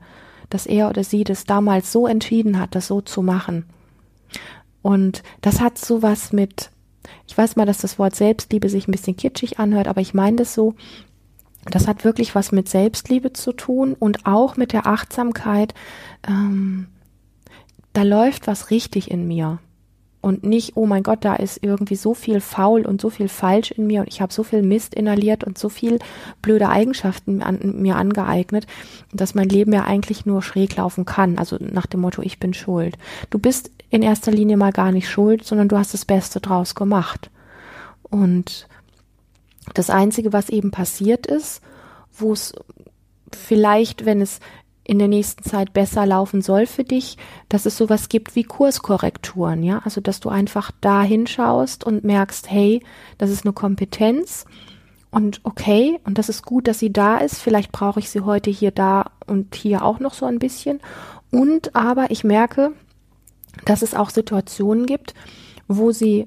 dass 0.54 0.66
er 0.66 0.88
oder 0.88 1.02
sie 1.02 1.24
das 1.24 1.44
damals 1.46 1.90
so 1.90 2.06
entschieden 2.06 2.60
hat, 2.60 2.76
das 2.76 2.86
so 2.86 3.00
zu 3.00 3.22
machen. 3.22 3.64
Und 4.82 5.24
das 5.40 5.60
hat 5.60 5.78
sowas 5.78 6.32
mit, 6.32 6.70
ich 7.26 7.36
weiß 7.36 7.56
mal, 7.56 7.66
dass 7.66 7.78
das 7.78 7.98
Wort 7.98 8.14
Selbstliebe 8.14 8.68
sich 8.68 8.86
ein 8.86 8.92
bisschen 8.92 9.16
kitschig 9.16 9.58
anhört, 9.58 9.88
aber 9.88 10.00
ich 10.00 10.14
meine 10.14 10.36
das 10.36 10.54
so, 10.54 10.74
das 11.70 11.88
hat 11.88 12.04
wirklich 12.04 12.34
was 12.34 12.52
mit 12.52 12.68
Selbstliebe 12.68 13.32
zu 13.32 13.52
tun 13.52 13.94
und 13.98 14.26
auch 14.26 14.56
mit 14.56 14.72
der 14.72 14.86
Achtsamkeit. 14.86 15.74
Ähm, 16.26 16.88
da 17.92 18.02
läuft 18.02 18.46
was 18.46 18.70
richtig 18.70 19.10
in 19.10 19.26
mir. 19.26 19.58
und 20.24 20.42
nicht, 20.42 20.72
oh 20.74 20.86
mein 20.86 21.02
Gott, 21.02 21.18
da 21.20 21.36
ist 21.36 21.58
irgendwie 21.62 21.96
so 21.96 22.14
viel 22.14 22.40
faul 22.40 22.86
und 22.86 22.98
so 22.98 23.10
viel 23.10 23.28
falsch 23.28 23.72
in 23.72 23.86
mir 23.86 24.00
und 24.00 24.08
ich 24.08 24.22
habe 24.22 24.32
so 24.32 24.42
viel 24.42 24.62
Mist 24.62 24.94
inhaliert 24.94 25.44
und 25.44 25.58
so 25.58 25.68
viel 25.68 25.98
blöde 26.40 26.70
Eigenschaften 26.70 27.42
an, 27.42 27.58
mir 27.82 27.96
angeeignet, 27.96 28.66
dass 29.12 29.34
mein 29.34 29.50
Leben 29.50 29.74
ja 29.74 29.84
eigentlich 29.84 30.24
nur 30.24 30.40
schräg 30.40 30.76
laufen 30.76 31.04
kann. 31.04 31.36
Also 31.36 31.58
nach 31.60 31.84
dem 31.84 32.00
Motto, 32.00 32.22
ich 32.22 32.40
bin 32.40 32.54
schuld. 32.54 32.96
Du 33.28 33.38
bist 33.38 33.70
in 33.90 34.00
erster 34.00 34.32
Linie 34.32 34.56
mal 34.56 34.72
gar 34.72 34.92
nicht 34.92 35.10
schuld, 35.10 35.44
sondern 35.44 35.68
du 35.68 35.76
hast 35.76 35.92
das 35.92 36.06
Beste 36.06 36.40
draus 36.40 36.74
gemacht. 36.74 37.30
Und 38.02 38.66
das 39.72 39.90
Einzige, 39.90 40.32
was 40.32 40.50
eben 40.50 40.70
passiert 40.70 41.26
ist, 41.26 41.62
wo 42.12 42.32
es 42.32 42.52
vielleicht, 43.32 44.04
wenn 44.04 44.20
es 44.20 44.40
in 44.86 44.98
der 44.98 45.08
nächsten 45.08 45.42
Zeit 45.44 45.72
besser 45.72 46.04
laufen 46.04 46.42
soll 46.42 46.66
für 46.66 46.84
dich, 46.84 47.16
dass 47.48 47.64
es 47.64 47.78
sowas 47.78 48.10
gibt 48.10 48.36
wie 48.36 48.44
Kurskorrekturen, 48.44 49.62
ja, 49.62 49.80
also 49.84 50.02
dass 50.02 50.20
du 50.20 50.28
einfach 50.28 50.70
da 50.82 51.02
hinschaust 51.02 51.84
und 51.84 52.04
merkst, 52.04 52.50
hey, 52.50 52.82
das 53.16 53.30
ist 53.30 53.46
eine 53.46 53.54
Kompetenz 53.54 54.44
und 55.14 55.40
okay, 55.44 56.00
und 56.04 56.18
das 56.18 56.28
ist 56.28 56.44
gut, 56.44 56.66
dass 56.66 56.80
sie 56.80 56.92
da 56.92 57.18
ist, 57.18 57.38
vielleicht 57.38 57.72
brauche 57.72 58.00
ich 58.00 58.10
sie 58.10 58.22
heute 58.22 58.50
hier, 58.50 58.72
da 58.72 59.12
und 59.26 59.54
hier 59.54 59.84
auch 59.84 60.00
noch 60.00 60.12
so 60.12 60.26
ein 60.26 60.40
bisschen. 60.40 60.80
Und 61.30 61.76
aber 61.76 62.10
ich 62.10 62.24
merke, 62.24 62.72
dass 63.64 63.82
es 63.82 63.94
auch 63.94 64.10
Situationen 64.10 64.86
gibt, 64.86 65.14
wo 65.68 65.92
sie 65.92 66.26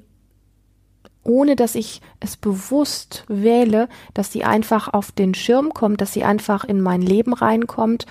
ohne 1.28 1.56
dass 1.56 1.76
ich 1.76 2.02
es 2.20 2.38
bewusst 2.38 3.26
wähle, 3.28 3.90
dass 4.14 4.32
sie 4.32 4.44
einfach 4.44 4.94
auf 4.94 5.12
den 5.12 5.34
Schirm 5.34 5.74
kommt, 5.74 6.02
dass 6.02 6.14
sie 6.14 6.24
einfach 6.24 6.64
in 6.64 6.82
mein 6.82 7.02
Leben 7.02 7.34
reinkommt 7.34 8.06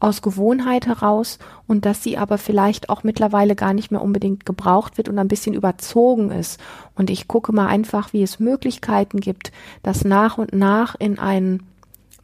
aus 0.00 0.20
Gewohnheit 0.20 0.86
heraus 0.86 1.38
und 1.68 1.84
dass 1.84 2.02
sie 2.02 2.18
aber 2.18 2.36
vielleicht 2.36 2.88
auch 2.88 3.04
mittlerweile 3.04 3.54
gar 3.54 3.72
nicht 3.72 3.92
mehr 3.92 4.02
unbedingt 4.02 4.44
gebraucht 4.44 4.96
wird 4.96 5.08
und 5.08 5.18
ein 5.18 5.28
bisschen 5.28 5.54
überzogen 5.54 6.32
ist. 6.32 6.58
Und 6.96 7.08
ich 7.08 7.28
gucke 7.28 7.52
mal 7.52 7.68
einfach, 7.68 8.12
wie 8.12 8.22
es 8.22 8.40
Möglichkeiten 8.40 9.20
gibt, 9.20 9.52
das 9.84 10.04
nach 10.04 10.38
und 10.38 10.52
nach 10.52 10.96
in 10.98 11.20
ein 11.20 11.62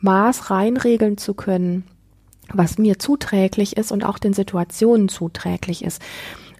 Maß 0.00 0.50
reinregeln 0.50 1.18
zu 1.18 1.34
können, 1.34 1.84
was 2.52 2.78
mir 2.78 2.98
zuträglich 2.98 3.76
ist 3.76 3.92
und 3.92 4.04
auch 4.04 4.18
den 4.18 4.32
Situationen 4.32 5.08
zuträglich 5.08 5.84
ist. 5.84 6.02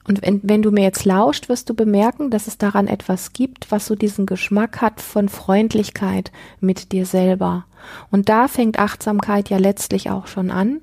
Und 0.09 0.23
wenn, 0.23 0.41
wenn 0.43 0.63
du 0.63 0.71
mir 0.71 0.85
jetzt 0.85 1.05
lauscht, 1.05 1.51
wirst 1.51 1.69
du 1.69 1.75
bemerken, 1.75 2.31
dass 2.31 2.47
es 2.47 2.57
daran 2.57 2.89
etwas 2.89 3.35
gibt, 3.35 3.71
was 3.71 3.87
so 3.87 3.95
diesen 3.95 4.25
Geschmack 4.25 4.81
hat 4.81 5.03
von 5.03 5.29
Freundlichkeit 5.29 6.33
mit 6.61 6.93
dir 6.93 7.05
selber. 7.05 7.67
Und 8.11 8.31
da 8.31 8.49
fängt 8.49 8.79
Achtsamkeit 8.79 9.51
ja 9.51 9.59
letztlich 9.59 10.11
auch 10.11 10.27
schon 10.27 10.51
an, 10.51 10.81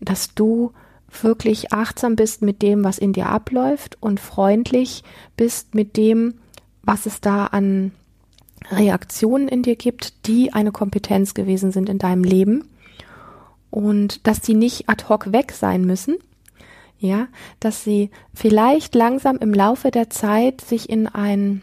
dass 0.00 0.34
du 0.34 0.72
wirklich 1.22 1.72
achtsam 1.72 2.16
bist 2.16 2.40
mit 2.40 2.62
dem, 2.62 2.82
was 2.82 2.96
in 2.96 3.12
dir 3.12 3.28
abläuft 3.28 3.98
und 4.00 4.20
freundlich 4.20 5.04
bist 5.36 5.74
mit 5.74 5.98
dem, 5.98 6.34
was 6.82 7.04
es 7.04 7.20
da 7.20 7.46
an 7.46 7.92
Reaktionen 8.70 9.48
in 9.48 9.62
dir 9.62 9.76
gibt, 9.76 10.26
die 10.26 10.54
eine 10.54 10.72
Kompetenz 10.72 11.34
gewesen 11.34 11.72
sind 11.72 11.90
in 11.90 11.98
deinem 11.98 12.24
Leben 12.24 12.64
und 13.70 14.26
dass 14.26 14.40
die 14.40 14.54
nicht 14.54 14.88
ad 14.88 15.04
hoc 15.08 15.32
weg 15.32 15.52
sein 15.52 15.84
müssen, 15.84 16.16
ja, 16.98 17.28
dass 17.60 17.84
sie 17.84 18.10
vielleicht 18.34 18.94
langsam 18.94 19.36
im 19.38 19.52
Laufe 19.52 19.90
der 19.90 20.10
Zeit 20.10 20.60
sich 20.60 20.88
in 20.88 21.06
ein 21.06 21.62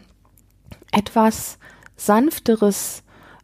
etwas 0.92 1.58
sanfteres 1.96 3.02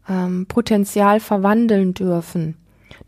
ähm, 0.08 0.46
Potenzial 0.46 1.20
verwandeln 1.20 1.94
dürfen 1.94 2.56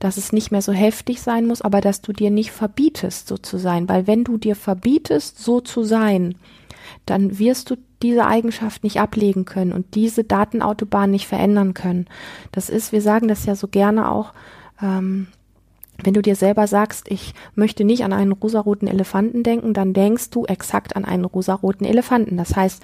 dass 0.03 0.17
es 0.17 0.33
nicht 0.33 0.51
mehr 0.51 0.63
so 0.63 0.73
heftig 0.73 1.23
sein 1.23 1.47
muss, 1.47 1.63
aber 1.63 1.81
dass 1.81 2.01
du 2.01 2.13
dir 2.13 2.33
nicht 2.33 2.51
verbietest, 2.51 3.29
so 3.29 3.39
zu 3.39 3.57
sein. 3.57 3.89
Weil 3.89 4.09
wenn 4.09 4.25
du 4.25 4.37
dir 4.37 4.57
verbietest, 4.57 5.39
so 5.39 5.61
zu 5.61 5.85
sein, 5.85 6.35
dann 7.07 7.39
wirst 7.39 7.71
du 7.71 7.77
diese 8.03 8.27
Eigenschaft 8.27 8.83
nicht 8.83 9.01
ablegen 9.01 9.45
können 9.45 9.73
und 9.73 9.95
diese 9.95 10.25
Datenautobahn 10.25 11.11
nicht 11.11 11.29
verändern 11.29 11.73
können. 11.73 12.07
Das 12.51 12.69
ist, 12.69 12.91
wir 12.91 13.01
sagen 13.01 13.29
das 13.29 13.47
ja 13.47 13.55
so 13.55 13.69
gerne 13.69 14.11
auch, 14.11 14.33
ähm, 14.83 15.29
wenn 16.03 16.15
du 16.15 16.23
dir 16.23 16.37
selber 16.37 16.67
sagst, 16.67 17.11
ich 17.11 17.35
möchte 17.55 17.85
nicht 17.85 18.05
an 18.05 18.13
einen 18.13 18.33
rosaroten 18.33 18.89
Elefanten 18.89 19.43
denken, 19.43 19.75
dann 19.75 19.93
denkst 19.93 20.31
du 20.31 20.45
exakt 20.47 20.97
an 20.97 21.05
einen 21.05 21.25
rosaroten 21.25 21.87
Elefanten. 21.87 22.37
Das 22.37 22.57
heißt, 22.57 22.83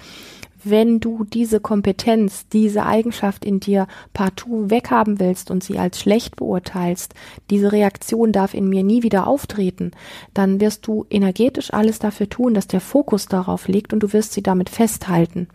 wenn 0.63 0.99
du 0.99 1.23
diese 1.23 1.59
Kompetenz, 1.59 2.47
diese 2.49 2.85
Eigenschaft 2.85 3.45
in 3.45 3.59
dir 3.59 3.87
partout 4.13 4.69
weghaben 4.69 5.19
willst 5.19 5.51
und 5.51 5.63
sie 5.63 5.79
als 5.79 5.99
schlecht 5.99 6.35
beurteilst, 6.35 7.13
diese 7.49 7.71
Reaktion 7.71 8.31
darf 8.31 8.53
in 8.53 8.67
mir 8.67 8.83
nie 8.83 9.03
wieder 9.03 9.27
auftreten, 9.27 9.91
dann 10.33 10.59
wirst 10.59 10.85
du 10.87 11.05
energetisch 11.09 11.73
alles 11.73 11.99
dafür 11.99 12.29
tun, 12.29 12.53
dass 12.53 12.67
der 12.67 12.81
Fokus 12.81 13.27
darauf 13.27 13.67
liegt 13.67 13.93
und 13.93 14.01
du 14.03 14.11
wirst 14.11 14.33
sie 14.33 14.43
damit 14.43 14.69
festhalten. 14.69 15.47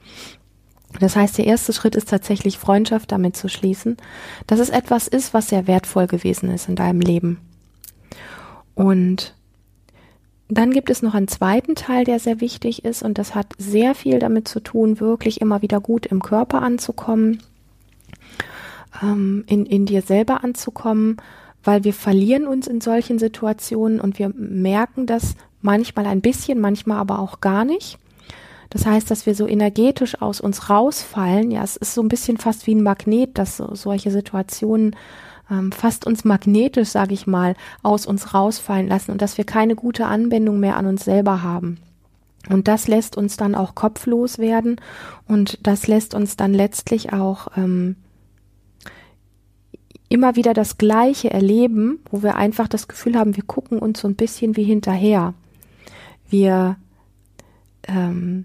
Das 1.00 1.16
heißt, 1.16 1.38
der 1.38 1.46
erste 1.46 1.72
Schritt 1.72 1.96
ist 1.96 2.08
tatsächlich 2.08 2.56
Freundschaft 2.56 3.10
damit 3.12 3.36
zu 3.36 3.48
schließen, 3.48 3.96
dass 4.46 4.60
es 4.60 4.70
etwas 4.70 5.08
ist, 5.08 5.34
was 5.34 5.48
sehr 5.48 5.66
wertvoll 5.66 6.06
gewesen 6.06 6.50
ist 6.50 6.68
in 6.68 6.76
deinem 6.76 7.00
Leben. 7.00 7.40
Und 8.74 9.34
dann 10.48 10.72
gibt 10.72 10.90
es 10.90 11.02
noch 11.02 11.14
einen 11.14 11.28
zweiten 11.28 11.74
Teil, 11.74 12.04
der 12.04 12.18
sehr 12.18 12.40
wichtig 12.40 12.84
ist 12.84 13.02
und 13.02 13.18
das 13.18 13.34
hat 13.34 13.46
sehr 13.58 13.94
viel 13.94 14.18
damit 14.18 14.46
zu 14.46 14.60
tun, 14.60 15.00
wirklich 15.00 15.40
immer 15.40 15.62
wieder 15.62 15.80
gut 15.80 16.06
im 16.06 16.22
Körper 16.22 16.62
anzukommen, 16.62 17.42
ähm, 19.02 19.44
in, 19.46 19.64
in 19.64 19.86
dir 19.86 20.02
selber 20.02 20.44
anzukommen, 20.44 21.16
weil 21.62 21.84
wir 21.84 21.94
verlieren 21.94 22.46
uns 22.46 22.66
in 22.66 22.80
solchen 22.80 23.18
Situationen 23.18 24.00
und 24.00 24.18
wir 24.18 24.30
merken 24.34 25.06
das 25.06 25.34
manchmal 25.62 26.06
ein 26.06 26.20
bisschen, 26.20 26.60
manchmal 26.60 26.98
aber 26.98 27.20
auch 27.20 27.40
gar 27.40 27.64
nicht. 27.64 27.98
Das 28.68 28.86
heißt, 28.86 29.10
dass 29.10 29.24
wir 29.24 29.34
so 29.34 29.46
energetisch 29.46 30.20
aus 30.20 30.40
uns 30.40 30.68
rausfallen. 30.68 31.50
Ja, 31.52 31.62
es 31.62 31.76
ist 31.76 31.94
so 31.94 32.02
ein 32.02 32.08
bisschen 32.08 32.38
fast 32.38 32.66
wie 32.66 32.74
ein 32.74 32.82
Magnet, 32.82 33.38
dass 33.38 33.56
so, 33.56 33.74
solche 33.74 34.10
Situationen 34.10 34.96
ähm, 35.50 35.72
fast 35.72 36.06
uns 36.06 36.24
magnetisch, 36.24 36.88
sage 36.88 37.14
ich 37.14 37.26
mal, 37.26 37.54
aus 37.82 38.06
uns 38.06 38.34
rausfallen 38.34 38.88
lassen 38.88 39.10
und 39.10 39.22
dass 39.22 39.38
wir 39.38 39.44
keine 39.44 39.74
gute 39.74 40.06
Anbindung 40.06 40.60
mehr 40.60 40.76
an 40.76 40.86
uns 40.86 41.04
selber 41.04 41.42
haben. 41.42 41.78
Und 42.50 42.68
das 42.68 42.88
lässt 42.88 43.16
uns 43.16 43.36
dann 43.36 43.54
auch 43.54 43.74
kopflos 43.74 44.38
werden 44.38 44.76
und 45.26 45.58
das 45.66 45.86
lässt 45.86 46.14
uns 46.14 46.36
dann 46.36 46.52
letztlich 46.52 47.12
auch 47.12 47.48
ähm, 47.56 47.96
immer 50.08 50.36
wieder 50.36 50.52
das 50.52 50.76
Gleiche 50.76 51.30
erleben, 51.30 52.00
wo 52.10 52.22
wir 52.22 52.36
einfach 52.36 52.68
das 52.68 52.86
Gefühl 52.86 53.16
haben, 53.16 53.36
wir 53.36 53.44
gucken 53.44 53.78
uns 53.78 54.00
so 54.00 54.08
ein 54.08 54.14
bisschen 54.14 54.56
wie 54.56 54.64
hinterher. 54.64 55.34
Wir, 56.28 56.76
ähm, 57.88 58.44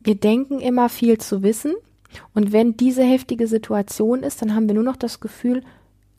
wir 0.00 0.14
denken 0.14 0.60
immer 0.60 0.88
viel 0.88 1.18
zu 1.18 1.42
wissen 1.42 1.72
und 2.34 2.52
wenn 2.52 2.76
diese 2.76 3.02
heftige 3.02 3.46
Situation 3.46 4.22
ist, 4.22 4.42
dann 4.42 4.54
haben 4.54 4.68
wir 4.68 4.74
nur 4.74 4.84
noch 4.84 4.96
das 4.96 5.20
Gefühl, 5.20 5.62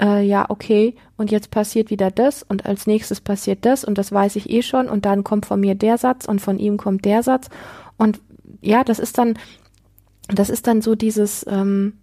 äh, 0.03 0.21
ja, 0.21 0.45
okay, 0.49 0.95
und 1.15 1.31
jetzt 1.31 1.49
passiert 1.49 1.89
wieder 1.89 2.11
das 2.11 2.43
und 2.43 2.65
als 2.65 2.87
nächstes 2.87 3.21
passiert 3.21 3.65
das 3.65 3.85
und 3.85 3.97
das 3.97 4.11
weiß 4.11 4.35
ich 4.35 4.49
eh 4.49 4.61
schon 4.61 4.89
und 4.89 5.05
dann 5.05 5.23
kommt 5.23 5.45
von 5.45 5.59
mir 5.59 5.75
der 5.75 5.97
Satz 5.97 6.25
und 6.25 6.41
von 6.41 6.59
ihm 6.59 6.77
kommt 6.77 7.05
der 7.05 7.23
Satz. 7.23 7.49
Und 7.97 8.19
ja, 8.61 8.83
das 8.83 8.99
ist 8.99 9.17
dann, 9.17 9.37
das 10.27 10.49
ist 10.49 10.67
dann 10.67 10.81
so 10.81 10.95
dieses, 10.95 11.45
ähm, 11.47 11.93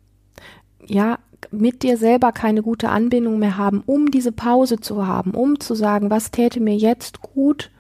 ja, 0.87 1.19
mit 1.51 1.83
dir 1.83 1.97
selber 1.97 2.33
keine 2.33 2.63
gute 2.63 2.89
Anbindung 2.89 3.39
mehr 3.39 3.57
haben, 3.57 3.83
um 3.85 4.11
diese 4.11 4.33
Pause 4.33 4.79
zu 4.81 5.07
haben, 5.07 5.33
um 5.33 5.61
zu 5.61 5.75
sagen, 5.75 6.11
was 6.11 6.31
täte 6.31 6.61
mir 6.61 6.77
jetzt 6.77 7.21
gut, 7.21 7.71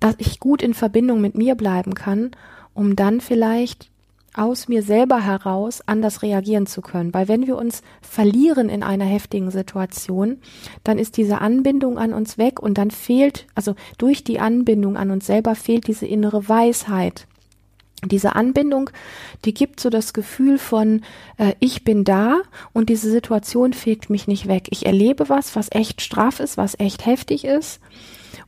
dass 0.00 0.14
ich 0.18 0.40
gut 0.40 0.62
in 0.62 0.74
Verbindung 0.74 1.20
mit 1.20 1.36
mir 1.36 1.54
bleiben 1.54 1.94
kann, 1.94 2.32
um 2.74 2.96
dann 2.96 3.20
vielleicht 3.20 3.90
aus 4.34 4.68
mir 4.68 4.82
selber 4.82 5.24
heraus 5.24 5.80
anders 5.86 6.22
reagieren 6.22 6.66
zu 6.66 6.82
können. 6.82 7.14
Weil 7.14 7.28
wenn 7.28 7.46
wir 7.46 7.56
uns 7.56 7.82
verlieren 8.02 8.68
in 8.68 8.82
einer 8.82 9.04
heftigen 9.04 9.50
Situation, 9.50 10.38
dann 10.82 10.98
ist 10.98 11.16
diese 11.16 11.40
Anbindung 11.40 11.98
an 11.98 12.12
uns 12.12 12.36
weg 12.36 12.60
und 12.60 12.76
dann 12.76 12.90
fehlt, 12.90 13.46
also 13.54 13.74
durch 13.96 14.24
die 14.24 14.40
Anbindung 14.40 14.96
an 14.96 15.10
uns 15.10 15.26
selber 15.26 15.54
fehlt 15.54 15.86
diese 15.86 16.06
innere 16.06 16.48
Weisheit. 16.48 17.26
Diese 18.04 18.36
Anbindung, 18.36 18.90
die 19.44 19.54
gibt 19.54 19.80
so 19.80 19.88
das 19.88 20.12
Gefühl 20.12 20.58
von, 20.58 21.02
äh, 21.38 21.54
ich 21.60 21.84
bin 21.84 22.04
da 22.04 22.42
und 22.72 22.90
diese 22.90 23.10
Situation 23.10 23.72
fegt 23.72 24.10
mich 24.10 24.26
nicht 24.26 24.46
weg. 24.46 24.66
Ich 24.70 24.84
erlebe 24.84 25.28
was, 25.28 25.56
was 25.56 25.68
echt 25.70 26.02
straff 26.02 26.40
ist, 26.40 26.56
was 26.56 26.78
echt 26.78 27.06
heftig 27.06 27.44
ist. 27.44 27.80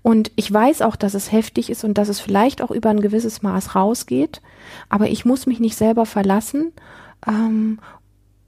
Und 0.07 0.31
ich 0.37 0.53
weiß 0.53 0.83
auch, 0.83 0.95
dass 0.95 1.15
es 1.15 1.33
heftig 1.33 1.69
ist 1.69 1.83
und 1.83 1.99
dass 1.99 2.09
es 2.09 2.21
vielleicht 2.21 2.63
auch 2.63 2.71
über 2.71 2.91
ein 2.91 3.01
gewisses 3.01 3.43
Maß 3.43 3.75
rausgeht, 3.75 4.41
aber 4.89 5.09
ich 5.09 5.25
muss 5.25 5.47
mich 5.47 5.59
nicht 5.59 5.75
selber 5.75 6.07
verlassen. 6.07 6.71
Ähm, 7.27 7.81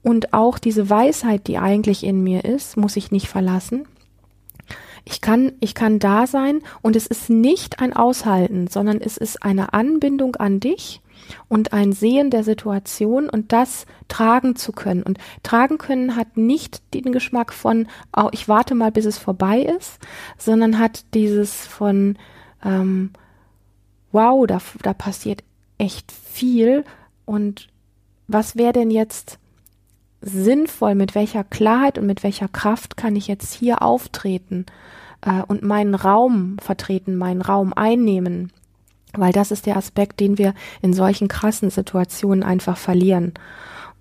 und 0.01 0.33
auch 0.33 0.57
diese 0.57 0.89
Weisheit, 0.89 1.47
die 1.47 1.57
eigentlich 1.57 2.05
in 2.05 2.23
mir 2.23 2.45
ist, 2.45 2.77
muss 2.77 2.95
ich 2.95 3.11
nicht 3.11 3.27
verlassen. 3.27 3.89
Ich 5.03 5.19
kann, 5.19 5.51
ich 5.59 5.75
kann 5.75 5.99
da 5.99 6.27
sein 6.27 6.61
und 6.81 6.95
es 6.95 7.07
ist 7.07 7.29
nicht 7.29 7.81
ein 7.81 7.91
Aushalten, 7.91 8.67
sondern 8.67 9.01
es 9.01 9.17
ist 9.17 9.43
eine 9.43 9.73
Anbindung 9.73 10.37
an 10.37 10.61
dich 10.61 11.01
und 11.47 11.73
ein 11.73 11.93
Sehen 11.93 12.29
der 12.29 12.43
Situation 12.43 13.29
und 13.29 13.51
das 13.51 13.85
tragen 14.07 14.55
zu 14.55 14.71
können. 14.71 15.03
Und 15.03 15.17
tragen 15.43 15.77
können 15.77 16.15
hat 16.15 16.37
nicht 16.37 16.81
den 16.93 17.11
Geschmack 17.11 17.53
von, 17.53 17.87
oh, 18.15 18.29
ich 18.31 18.47
warte 18.47 18.75
mal, 18.75 18.91
bis 18.91 19.05
es 19.05 19.17
vorbei 19.17 19.61
ist, 19.61 19.99
sondern 20.37 20.79
hat 20.79 21.05
dieses 21.13 21.65
von, 21.65 22.17
ähm, 22.63 23.11
wow, 24.11 24.45
da, 24.47 24.59
da 24.81 24.93
passiert 24.93 25.43
echt 25.77 26.11
viel 26.11 26.83
und 27.25 27.69
was 28.27 28.55
wäre 28.55 28.73
denn 28.73 28.91
jetzt 28.91 29.39
sinnvoll, 30.21 30.95
mit 30.95 31.15
welcher 31.15 31.43
Klarheit 31.43 31.97
und 31.97 32.05
mit 32.05 32.23
welcher 32.23 32.47
Kraft 32.47 32.97
kann 32.97 33.15
ich 33.15 33.27
jetzt 33.27 33.53
hier 33.53 33.81
auftreten 33.81 34.65
äh, 35.21 35.41
und 35.47 35.63
meinen 35.63 35.95
Raum 35.95 36.57
vertreten, 36.61 37.15
meinen 37.15 37.41
Raum 37.41 37.73
einnehmen. 37.73 38.51
Weil 39.13 39.31
das 39.31 39.51
ist 39.51 39.65
der 39.65 39.77
Aspekt, 39.77 40.19
den 40.19 40.37
wir 40.37 40.53
in 40.81 40.93
solchen 40.93 41.27
krassen 41.27 41.69
Situationen 41.69 42.43
einfach 42.43 42.77
verlieren. 42.77 43.33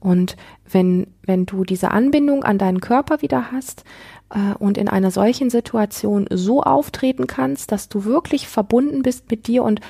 Und 0.01 0.37
wenn, 0.71 1.09
wenn 1.23 1.47
du 1.47 1.65
diese 1.65 1.91
Anbindung 1.91 2.45
an 2.45 2.59
deinen 2.59 2.81
Körper 2.81 3.21
wieder 3.23 3.51
hast 3.51 3.85
äh, 4.31 4.55
und 4.59 4.79
in 4.79 4.89
einer 4.89 5.11
solchen 5.11 5.51
Situation 5.51 6.27
so 6.31 6.63
auftreten 6.63 7.27
kannst, 7.27 7.73
dass 7.73 7.89
du 7.89 8.05
wirklich 8.05 8.49
verbunden 8.49 9.03
bist 9.03 9.31
mit 9.31 9.47
dir 9.47 9.65
und 9.65 9.81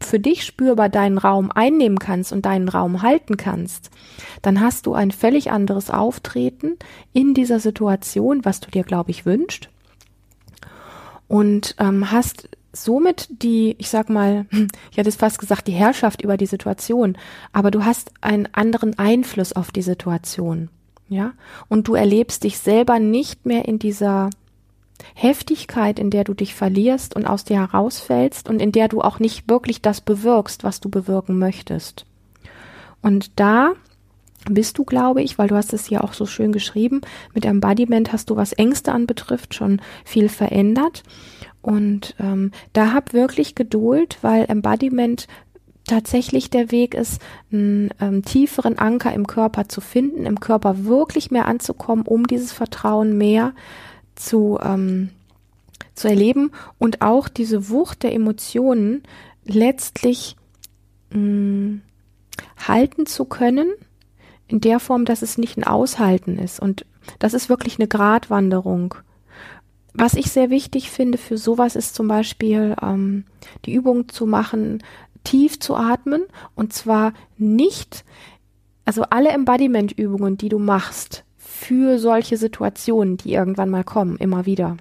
für 0.00 0.20
dich 0.20 0.44
spürbar 0.44 0.88
deinen 0.88 1.18
Raum 1.18 1.50
einnehmen 1.50 1.98
kannst 1.98 2.32
und 2.32 2.44
deinen 2.44 2.68
Raum 2.68 3.02
halten 3.02 3.36
kannst, 3.36 3.90
dann 4.42 4.60
hast 4.60 4.86
du 4.86 4.94
ein 4.94 5.10
völlig 5.10 5.50
anderes 5.50 5.90
Auftreten 5.90 6.76
in 7.12 7.34
dieser 7.34 7.58
Situation, 7.58 8.44
was 8.44 8.60
du 8.60 8.70
dir, 8.70 8.84
glaube 8.84 9.10
ich, 9.10 9.26
wünscht. 9.26 9.70
Und 11.28 11.74
ähm, 11.80 12.12
hast 12.12 12.48
somit 12.84 13.28
die, 13.42 13.76
ich 13.78 13.88
sag 13.88 14.10
mal, 14.10 14.46
ich 14.90 14.96
hätte 14.96 15.08
es 15.08 15.16
fast 15.16 15.38
gesagt, 15.38 15.66
die 15.66 15.72
Herrschaft 15.72 16.22
über 16.22 16.36
die 16.36 16.46
Situation, 16.46 17.16
aber 17.52 17.70
du 17.70 17.84
hast 17.84 18.10
einen 18.20 18.48
anderen 18.52 18.98
Einfluss 18.98 19.52
auf 19.52 19.70
die 19.70 19.82
Situation. 19.82 20.68
Ja, 21.08 21.34
und 21.68 21.86
du 21.86 21.94
erlebst 21.94 22.42
dich 22.42 22.58
selber 22.58 22.98
nicht 22.98 23.46
mehr 23.46 23.66
in 23.66 23.78
dieser 23.78 24.28
Heftigkeit, 25.14 25.98
in 25.98 26.10
der 26.10 26.24
du 26.24 26.34
dich 26.34 26.54
verlierst 26.54 27.14
und 27.14 27.26
aus 27.26 27.44
dir 27.44 27.58
herausfällst 27.58 28.48
und 28.48 28.60
in 28.60 28.72
der 28.72 28.88
du 28.88 29.02
auch 29.02 29.20
nicht 29.20 29.48
wirklich 29.48 29.82
das 29.82 30.00
bewirkst, 30.00 30.64
was 30.64 30.80
du 30.80 30.88
bewirken 30.88 31.38
möchtest. 31.38 32.06
Und 33.02 33.38
da 33.38 33.74
bist 34.54 34.78
du, 34.78 34.84
glaube 34.84 35.22
ich, 35.22 35.38
weil 35.38 35.48
du 35.48 35.56
hast 35.56 35.72
es 35.72 35.90
ja 35.90 36.02
auch 36.02 36.12
so 36.12 36.26
schön 36.26 36.52
geschrieben, 36.52 37.00
mit 37.34 37.44
Embodiment 37.44 38.12
hast 38.12 38.30
du, 38.30 38.36
was 38.36 38.52
Ängste 38.52 38.92
anbetrifft, 38.92 39.54
schon 39.54 39.80
viel 40.04 40.28
verändert. 40.28 41.02
Und 41.62 42.14
ähm, 42.20 42.52
da 42.72 42.92
hab 42.92 43.12
wirklich 43.12 43.54
Geduld, 43.54 44.18
weil 44.22 44.44
Embodiment 44.48 45.26
tatsächlich 45.86 46.50
der 46.50 46.70
Weg 46.70 46.94
ist, 46.94 47.20
einen 47.52 47.90
ähm, 48.00 48.24
tieferen 48.24 48.78
Anker 48.78 49.12
im 49.12 49.26
Körper 49.26 49.68
zu 49.68 49.80
finden, 49.80 50.26
im 50.26 50.40
Körper 50.40 50.84
wirklich 50.84 51.30
mehr 51.30 51.46
anzukommen, 51.46 52.06
um 52.06 52.26
dieses 52.26 52.52
Vertrauen 52.52 53.16
mehr 53.16 53.52
zu, 54.14 54.58
ähm, 54.62 55.10
zu 55.94 56.08
erleben 56.08 56.50
und 56.78 57.02
auch 57.02 57.28
diese 57.28 57.68
Wucht 57.68 58.02
der 58.02 58.14
Emotionen 58.14 59.02
letztlich 59.44 60.36
mh, 61.10 61.18
mm, 61.18 61.82
halten 62.66 63.06
zu 63.06 63.24
können, 63.24 63.72
in 64.48 64.60
der 64.60 64.80
Form, 64.80 65.04
dass 65.04 65.22
es 65.22 65.38
nicht 65.38 65.56
ein 65.56 65.64
Aushalten 65.64 66.38
ist. 66.38 66.60
Und 66.60 66.86
das 67.18 67.34
ist 67.34 67.48
wirklich 67.48 67.78
eine 67.78 67.88
Gratwanderung. 67.88 68.94
Was 69.94 70.14
ich 70.14 70.30
sehr 70.30 70.50
wichtig 70.50 70.90
finde 70.90 71.18
für 71.18 71.38
sowas 71.38 71.74
ist 71.74 71.94
zum 71.94 72.06
Beispiel 72.06 72.76
ähm, 72.82 73.24
die 73.64 73.72
Übung 73.72 74.08
zu 74.08 74.26
machen, 74.26 74.82
tief 75.24 75.58
zu 75.58 75.74
atmen 75.74 76.22
und 76.54 76.72
zwar 76.72 77.14
nicht, 77.38 78.04
also 78.84 79.02
alle 79.04 79.30
Embodiment-Übungen, 79.30 80.36
die 80.36 80.50
du 80.50 80.58
machst, 80.58 81.24
für 81.36 81.98
solche 81.98 82.36
Situationen, 82.36 83.16
die 83.16 83.32
irgendwann 83.32 83.70
mal 83.70 83.84
kommen, 83.84 84.18
immer 84.18 84.44
wieder. 84.44 84.76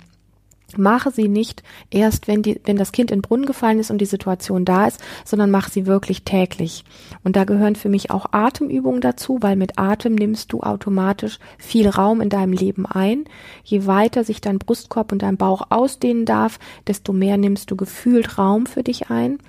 Mache 0.78 1.12
sie 1.12 1.28
nicht 1.28 1.64
erst, 1.90 2.28
wenn, 2.28 2.42
die, 2.42 2.60
wenn 2.66 2.78
das 2.78 2.92
Kind 2.92 3.12
in 3.12 3.20
den 3.20 3.22
Brunnen 3.22 3.46
gefallen 3.46 3.80
ist 3.80 3.92
und 3.92 4.00
die 4.00 4.06
Situation 4.06 4.66
da 4.66 4.88
ist, 4.88 5.00
sondern 5.24 5.52
mach 5.52 5.70
sie 5.70 5.86
wirklich 5.86 6.24
täglich. 6.24 6.84
Und 7.24 7.36
da 7.36 7.44
gehören 7.44 7.76
für 7.76 7.90
mich 7.90 8.12
auch 8.12 8.28
Atemübungen 8.32 9.02
dazu, 9.02 9.38
weil 9.42 9.56
mit 9.56 9.78
Atem 9.78 10.16
nimmst 10.16 10.52
du 10.54 10.62
automatisch 10.62 11.40
viel 11.58 11.88
Raum 11.90 12.22
in 12.22 12.30
deinem 12.30 12.54
Leben 12.54 12.86
ein. 12.86 13.26
Je 13.64 13.86
weiter 13.86 14.24
sich 14.24 14.42
dein 14.42 14.60
Brustkorb 14.60 15.12
und 15.12 15.22
dein 15.22 15.38
Bauch 15.38 15.68
ausdehnen 15.70 16.26
darf, 16.26 16.60
desto 16.88 17.14
mehr 17.14 17.38
nimmst 17.38 17.72
du 17.72 17.76
gefühlt 17.76 18.38
Raum 18.38 18.66
für 18.66 18.84
dich 18.84 19.10
ein. 19.10 19.40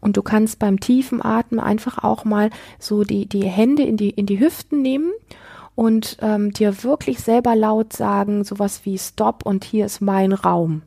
Und 0.00 0.16
du 0.16 0.22
kannst 0.22 0.58
beim 0.58 0.80
tiefen 0.80 1.22
Atmen 1.22 1.60
einfach 1.60 2.02
auch 2.02 2.24
mal 2.24 2.50
so 2.78 3.04
die, 3.04 3.26
die 3.26 3.44
Hände 3.44 3.82
in 3.82 3.96
die, 3.96 4.10
in 4.10 4.26
die 4.26 4.40
Hüften 4.40 4.82
nehmen 4.82 5.10
und 5.74 6.18
ähm, 6.20 6.52
dir 6.52 6.82
wirklich 6.82 7.20
selber 7.20 7.56
laut 7.56 7.92
sagen, 7.92 8.44
sowas 8.44 8.80
wie 8.84 8.98
Stop 8.98 9.44
und 9.44 9.64
hier 9.64 9.86
ist 9.86 10.00
mein 10.00 10.32
Raum. 10.32 10.82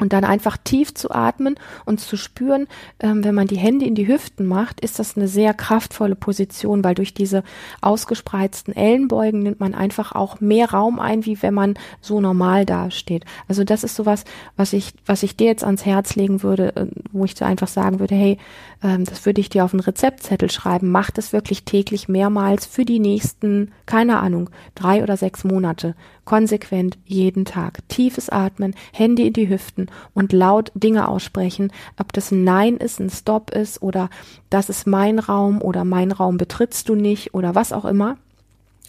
Und 0.00 0.12
dann 0.12 0.24
einfach 0.24 0.56
tief 0.56 0.92
zu 0.92 1.12
atmen 1.12 1.54
und 1.84 2.00
zu 2.00 2.16
spüren, 2.16 2.66
ähm, 2.98 3.22
wenn 3.22 3.34
man 3.34 3.46
die 3.46 3.58
Hände 3.58 3.86
in 3.86 3.94
die 3.94 4.08
Hüften 4.08 4.44
macht, 4.44 4.80
ist 4.80 4.98
das 4.98 5.16
eine 5.16 5.28
sehr 5.28 5.54
kraftvolle 5.54 6.16
Position, 6.16 6.82
weil 6.82 6.96
durch 6.96 7.14
diese 7.14 7.44
ausgespreizten 7.80 8.74
Ellenbeugen 8.74 9.44
nimmt 9.44 9.60
man 9.60 9.72
einfach 9.72 10.10
auch 10.10 10.40
mehr 10.40 10.70
Raum 10.70 10.98
ein, 10.98 11.24
wie 11.26 11.40
wenn 11.42 11.54
man 11.54 11.74
so 12.00 12.20
normal 12.20 12.66
dasteht. 12.66 13.24
Also 13.46 13.62
das 13.62 13.84
ist 13.84 13.94
sowas, 13.94 14.24
was 14.56 14.72
ich, 14.72 14.94
was 15.06 15.22
ich 15.22 15.36
dir 15.36 15.46
jetzt 15.46 15.62
ans 15.62 15.86
Herz 15.86 16.16
legen 16.16 16.42
würde, 16.42 16.74
äh, 16.74 16.86
wo 17.12 17.24
ich 17.24 17.34
dir 17.34 17.46
einfach 17.46 17.68
sagen 17.68 18.00
würde, 18.00 18.16
hey, 18.16 18.38
das 18.84 19.24
würde 19.24 19.40
ich 19.40 19.48
dir 19.48 19.64
auf 19.64 19.72
einen 19.72 19.80
Rezeptzettel 19.80 20.50
schreiben. 20.50 20.90
Mach 20.90 21.10
das 21.10 21.32
wirklich 21.32 21.64
täglich 21.64 22.06
mehrmals 22.06 22.66
für 22.66 22.84
die 22.84 22.98
nächsten, 22.98 23.72
keine 23.86 24.18
Ahnung, 24.18 24.50
drei 24.74 25.02
oder 25.02 25.16
sechs 25.16 25.42
Monate. 25.42 25.94
Konsequent 26.26 26.98
jeden 27.06 27.46
Tag. 27.46 27.78
Tiefes 27.88 28.28
Atmen, 28.28 28.74
Hände 28.92 29.22
in 29.22 29.32
die 29.32 29.48
Hüften 29.48 29.90
und 30.12 30.34
laut 30.34 30.70
Dinge 30.74 31.08
aussprechen. 31.08 31.72
Ob 31.98 32.12
das 32.12 32.30
ein 32.30 32.44
Nein 32.44 32.76
ist, 32.76 33.00
ein 33.00 33.08
Stop 33.08 33.52
ist 33.52 33.80
oder 33.80 34.10
das 34.50 34.68
ist 34.68 34.86
mein 34.86 35.18
Raum 35.18 35.62
oder 35.62 35.84
mein 35.84 36.12
Raum 36.12 36.36
betrittst 36.36 36.86
du 36.90 36.94
nicht 36.94 37.32
oder 37.32 37.54
was 37.54 37.72
auch 37.72 37.86
immer. 37.86 38.18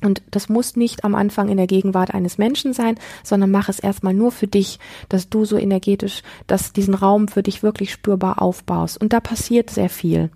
Und 0.06 0.22
das 0.32 0.50
muss 0.50 0.76
nicht 0.76 1.04
am 1.04 1.16
Anfang 1.16 1.50
in 1.50 1.58
der 1.58 1.68
Gegenwart 1.68 2.14
eines 2.14 2.38
Menschen 2.38 2.74
sein, 2.74 2.96
sondern 3.24 3.52
mach 3.52 3.70
es 3.70 3.80
erstmal 3.80 4.14
nur 4.14 4.32
für 4.32 4.48
dich, 4.48 4.80
dass 5.10 5.30
du 5.30 5.46
so 5.46 5.58
energetisch, 5.58 6.22
dass 6.48 6.74
diesen 6.74 6.94
Raum 6.94 7.28
für 7.28 7.44
dich 7.44 7.64
wirklich 7.64 7.92
spürbar 7.92 8.42
aufbaust. 8.42 9.02
Und 9.02 9.14
da 9.14 9.20
passiert 9.20 9.70
sehr 9.70 9.90
viel. 9.90 10.30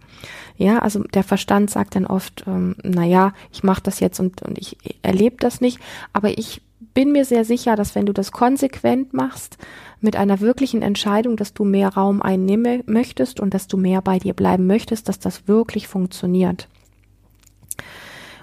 Ja, 0.58 0.80
also 0.80 1.04
der 1.04 1.24
Verstand 1.24 1.70
sagt 1.70 1.96
dann 1.96 2.06
oft, 2.06 2.44
ähm, 2.48 2.76
na 2.84 3.06
ja, 3.06 3.34
ich 3.52 3.64
mache 3.64 3.82
das 3.82 4.00
jetzt 4.00 4.20
und, 4.20 4.42
und 4.42 4.58
ich 4.58 4.78
erlebe 5.02 5.38
das 5.40 5.62
nicht. 5.62 5.80
Aber 6.12 6.38
ich 6.38 6.62
bin 6.94 7.12
mir 7.12 7.24
sehr 7.24 7.46
sicher, 7.46 7.76
dass 7.76 7.96
wenn 7.96 8.06
du 8.06 8.14
das 8.14 8.32
konsequent 8.32 9.14
machst, 9.14 9.58
mit 10.02 10.16
einer 10.16 10.40
wirklichen 10.40 10.82
Entscheidung, 10.82 11.38
dass 11.38 11.54
du 11.54 11.64
mehr 11.64 11.90
Raum 11.90 12.22
einnehmen 12.22 12.84
möchtest 12.88 13.40
und 13.40 13.54
dass 13.54 13.68
du 13.68 13.78
mehr 13.78 14.02
bei 14.02 14.20
dir 14.20 14.34
bleiben 14.34 14.68
möchtest, 14.68 15.08
dass 15.08 15.20
das 15.20 15.48
wirklich 15.48 15.88
funktioniert. 15.88 16.68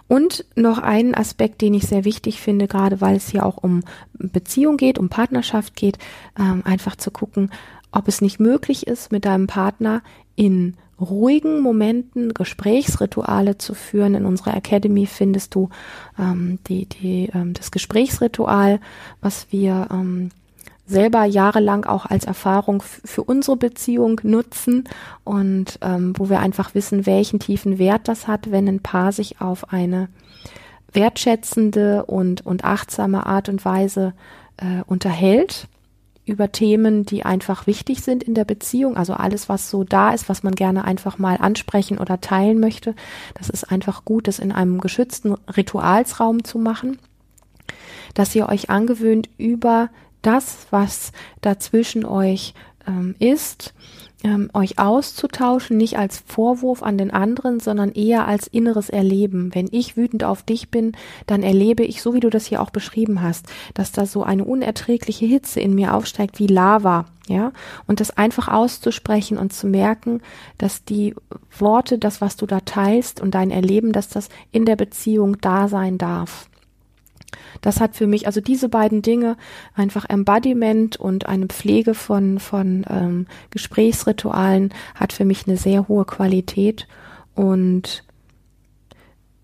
Und 0.09 0.45
noch 0.55 0.79
einen 0.79 1.15
Aspekt, 1.15 1.61
den 1.61 1.75
ich 1.75 1.87
sehr 1.87 2.05
wichtig 2.05 2.41
finde, 2.41 2.69
gerade 2.69 3.01
weil 3.01 3.17
es 3.17 3.31
hier 3.31 3.45
auch 3.45 3.57
um 3.57 3.83
Beziehung 4.13 4.77
geht, 4.77 4.99
um 4.99 5.09
Partnerschaft 5.09 5.75
geht, 5.75 5.99
ähm, 6.39 6.63
einfach 6.65 6.97
zu 6.97 7.11
gucken, 7.11 7.51
ob 7.91 8.09
es 8.09 8.21
nicht 8.21 8.39
möglich 8.39 8.87
ist, 8.87 9.11
mit 9.11 9.25
deinem 9.25 9.47
Partner 9.47 10.03
in 10.37 10.77
ruhigen 11.01 11.61
Momenten 11.61 12.35
Gesprächsrituale 12.35 13.59
zu 13.59 13.75
führen. 13.75 14.15
In 14.15 14.27
unserer 14.27 14.57
Academy 14.57 15.07
findest 15.07 15.55
du 15.55 15.71
ähm, 16.19 16.59
die, 16.69 16.87
die, 16.87 17.31
ähm, 17.35 17.53
das 17.55 17.71
Gesprächsritual, 17.71 18.81
was 19.21 19.49
wir 19.51 19.89
ähm, 19.91 20.31
selber 20.87 21.25
jahrelang 21.25 21.85
auch 21.85 22.07
als 22.07 22.25
Erfahrung 22.25 22.83
für 22.83 23.25
unsere 23.25 23.57
Beziehung 23.57 24.21
nutzen 24.23 24.85
und 25.25 25.79
ähm, 25.83 26.15
wo 26.17 26.31
wir 26.31 26.41
einfach 26.41 26.75
wissen, 26.75 27.07
welchen 27.07 27.41
tiefen 27.41 27.79
Wert 27.79 28.09
das 28.09 28.29
hat, 28.29 28.51
wenn 28.53 28.69
ein 28.69 28.81
Paar 28.81 29.13
sich 29.13 29.41
auf 29.41 29.73
eine 29.73 30.09
wertschätzende 30.93 32.05
und, 32.07 32.47
und 32.47 32.65
achtsame 32.65 33.27
Art 33.27 33.49
und 33.49 33.65
Weise 33.65 34.15
äh, 34.57 34.83
unterhält 34.87 35.69
über 36.25 36.51
Themen, 36.51 37.05
die 37.05 37.25
einfach 37.25 37.69
wichtig 37.69 38.03
sind 38.03 38.25
in 38.25 38.35
der 38.35 38.45
Beziehung. 38.45 38.97
Also 38.97 39.15
alles, 39.15 39.49
was 39.49 39.71
so 39.71 39.85
da 39.85 40.11
ist, 40.11 40.29
was 40.29 40.43
man 40.43 40.55
gerne 40.55 40.85
einfach 40.85 41.19
mal 41.19 41.37
ansprechen 41.37 41.99
oder 41.99 42.21
teilen 42.21 42.59
möchte. 42.59 42.95
Das 43.35 43.49
ist 43.49 43.71
einfach 43.71 44.05
gut, 44.05 44.27
das 44.27 44.41
in 44.41 44.51
einem 44.51 44.81
geschützten 44.81 45.35
Ritualsraum 45.57 46.43
zu 46.43 46.59
machen. 46.59 46.99
Dass 48.15 48.35
ihr 48.35 48.49
euch 48.49 48.71
angewöhnt, 48.71 49.29
über 49.39 49.89
das, 50.27 50.67
was 50.71 51.13
dazwischen 51.41 52.05
euch 52.05 52.55
ähm, 52.87 53.15
ist, 53.19 53.75
ähm, 54.25 54.51
euch 54.55 54.79
auszutauschen, 54.79 55.77
nicht 55.77 55.99
als 55.99 56.23
Vorwurf 56.27 56.83
an 56.83 56.99
den 56.99 57.11
anderen, 57.11 57.61
sondern 57.61 57.93
eher 57.93 58.27
als 58.27 58.47
inneres 58.47 58.89
Erleben. 58.89 59.55
Wenn 59.55 59.69
ich 59.71 59.97
wütend 59.97 60.25
auf 60.25 60.43
dich 60.43 60.71
bin, 60.71 60.93
dann 61.27 61.43
erlebe 61.43 61.85
ich, 61.85 62.03
so 62.03 62.15
wie 62.15 62.21
du 62.21 62.31
das 62.31 62.47
hier 62.47 62.63
auch 62.63 62.71
beschrieben 62.71 63.23
hast, 63.23 63.47
dass 63.75 63.93
da 63.93 64.07
so 64.07 64.23
eine 64.23 64.45
unerträgliche 64.45 65.27
Hitze 65.27 65.61
in 65.61 65.75
mir 65.75 65.95
aufsteigt 65.95 66.39
wie 66.39 66.47
Lava, 66.47 67.07
ja, 67.29 67.53
und 67.87 68.01
das 68.01 68.17
einfach 68.17 68.49
auszusprechen 68.49 69.37
und 69.37 69.53
zu 69.53 69.67
merken, 69.67 70.21
dass 70.59 70.85
die 70.85 71.15
Worte, 71.59 71.99
das, 71.99 72.21
was 72.21 72.37
du 72.37 72.47
da 72.47 72.61
teilst 72.61 73.21
und 73.21 73.35
dein 73.35 73.51
Erleben, 73.51 73.93
dass 73.93 74.09
das 74.09 74.29
in 74.53 74.65
der 74.65 74.77
Beziehung 74.77 75.41
da 75.41 75.69
sein 75.69 75.99
darf. 75.99 76.49
Das 77.67 77.81
hat 77.81 77.97
für 77.97 78.07
mich, 78.07 78.29
also 78.29 78.41
diese 78.41 78.69
beiden 78.69 79.03
Dinge, 79.03 79.37
einfach 79.75 80.09
Embodiment 80.09 80.99
und 80.99 81.27
eine 81.27 81.47
Pflege 81.47 81.95
von, 81.95 82.39
von 82.39 82.87
ähm, 82.89 83.27
Gesprächsritualen, 83.51 84.73
hat 84.95 85.13
für 85.13 85.25
mich 85.25 85.49
eine 85.49 85.57
sehr 85.57 85.89
hohe 85.89 86.05
Qualität. 86.05 86.87
Und, 87.35 88.05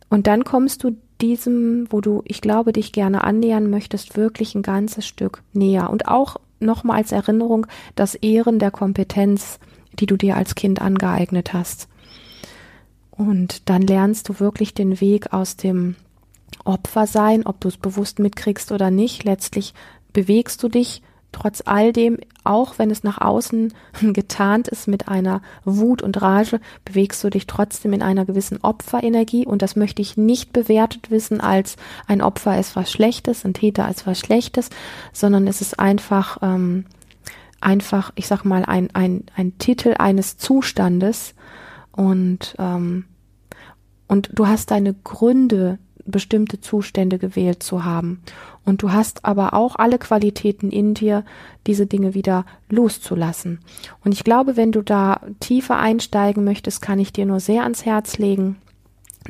und 0.08 0.28
dann 0.28 0.44
kommst 0.44 0.84
du 0.84 0.96
diesem, 1.20 1.88
wo 1.90 2.00
du, 2.00 2.22
ich 2.24 2.40
glaube, 2.40 2.72
dich 2.72 2.92
gerne 2.92 3.24
annähern 3.24 3.68
möchtest, 3.68 4.16
wirklich 4.16 4.54
ein 4.54 4.62
ganzes 4.62 5.04
Stück 5.04 5.42
näher. 5.52 5.90
Und 5.90 6.06
auch 6.06 6.36
nochmal 6.60 6.98
als 6.98 7.10
Erinnerung 7.10 7.66
das 7.96 8.14
Ehren 8.14 8.60
der 8.60 8.70
Kompetenz, 8.70 9.58
die 9.98 10.06
du 10.06 10.16
dir 10.16 10.36
als 10.36 10.54
Kind 10.54 10.80
angeeignet 10.80 11.52
hast. 11.52 11.88
Und 13.10 13.68
dann 13.68 13.82
lernst 13.82 14.28
du 14.28 14.38
wirklich 14.38 14.74
den 14.74 15.00
Weg 15.00 15.32
aus 15.32 15.56
dem 15.56 15.96
Opfer 16.64 17.06
sein, 17.06 17.46
ob 17.46 17.60
du 17.60 17.68
es 17.68 17.76
bewusst 17.76 18.18
mitkriegst 18.18 18.72
oder 18.72 18.90
nicht. 18.90 19.24
Letztlich 19.24 19.74
bewegst 20.12 20.62
du 20.62 20.68
dich 20.68 21.02
trotz 21.32 21.62
all 21.64 21.92
dem, 21.92 22.18
auch 22.44 22.78
wenn 22.78 22.90
es 22.90 23.02
nach 23.02 23.18
außen 23.20 23.72
getarnt 24.12 24.68
ist 24.68 24.86
mit 24.86 25.08
einer 25.08 25.42
Wut 25.64 26.02
und 26.02 26.20
Rage, 26.20 26.60
bewegst 26.84 27.24
du 27.24 27.30
dich 27.30 27.46
trotzdem 27.46 27.92
in 27.92 28.02
einer 28.02 28.24
gewissen 28.24 28.58
Opferenergie 28.62 29.46
und 29.46 29.62
das 29.62 29.74
möchte 29.74 30.02
ich 30.02 30.16
nicht 30.16 30.52
bewertet 30.52 31.10
wissen 31.10 31.40
als 31.40 31.76
ein 32.06 32.22
Opfer 32.22 32.58
ist 32.58 32.76
was 32.76 32.92
Schlechtes, 32.92 33.44
ein 33.44 33.54
Täter 33.54 33.88
ist 33.88 34.06
was 34.06 34.18
Schlechtes, 34.18 34.70
sondern 35.12 35.46
es 35.46 35.60
ist 35.60 35.80
einfach, 35.80 36.38
ähm, 36.42 36.84
einfach, 37.60 38.12
ich 38.14 38.26
sag 38.26 38.44
mal, 38.44 38.64
ein, 38.64 38.90
ein, 38.94 39.24
ein 39.34 39.56
Titel 39.58 39.94
eines 39.98 40.36
Zustandes 40.36 41.34
und, 41.92 42.54
ähm, 42.58 43.06
und 44.08 44.30
du 44.34 44.46
hast 44.46 44.70
deine 44.70 44.94
Gründe, 44.94 45.78
bestimmte 46.04 46.60
Zustände 46.60 47.18
gewählt 47.18 47.62
zu 47.62 47.84
haben. 47.84 48.22
Und 48.64 48.82
du 48.82 48.92
hast 48.92 49.24
aber 49.24 49.54
auch 49.54 49.76
alle 49.76 49.98
Qualitäten 49.98 50.70
in 50.70 50.94
dir, 50.94 51.24
diese 51.66 51.86
Dinge 51.86 52.14
wieder 52.14 52.44
loszulassen. 52.68 53.60
Und 54.04 54.12
ich 54.12 54.24
glaube, 54.24 54.56
wenn 54.56 54.72
du 54.72 54.82
da 54.82 55.20
tiefer 55.40 55.78
einsteigen 55.78 56.44
möchtest, 56.44 56.82
kann 56.82 56.98
ich 56.98 57.12
dir 57.12 57.26
nur 57.26 57.40
sehr 57.40 57.62
ans 57.62 57.84
Herz 57.84 58.18
legen, 58.18 58.56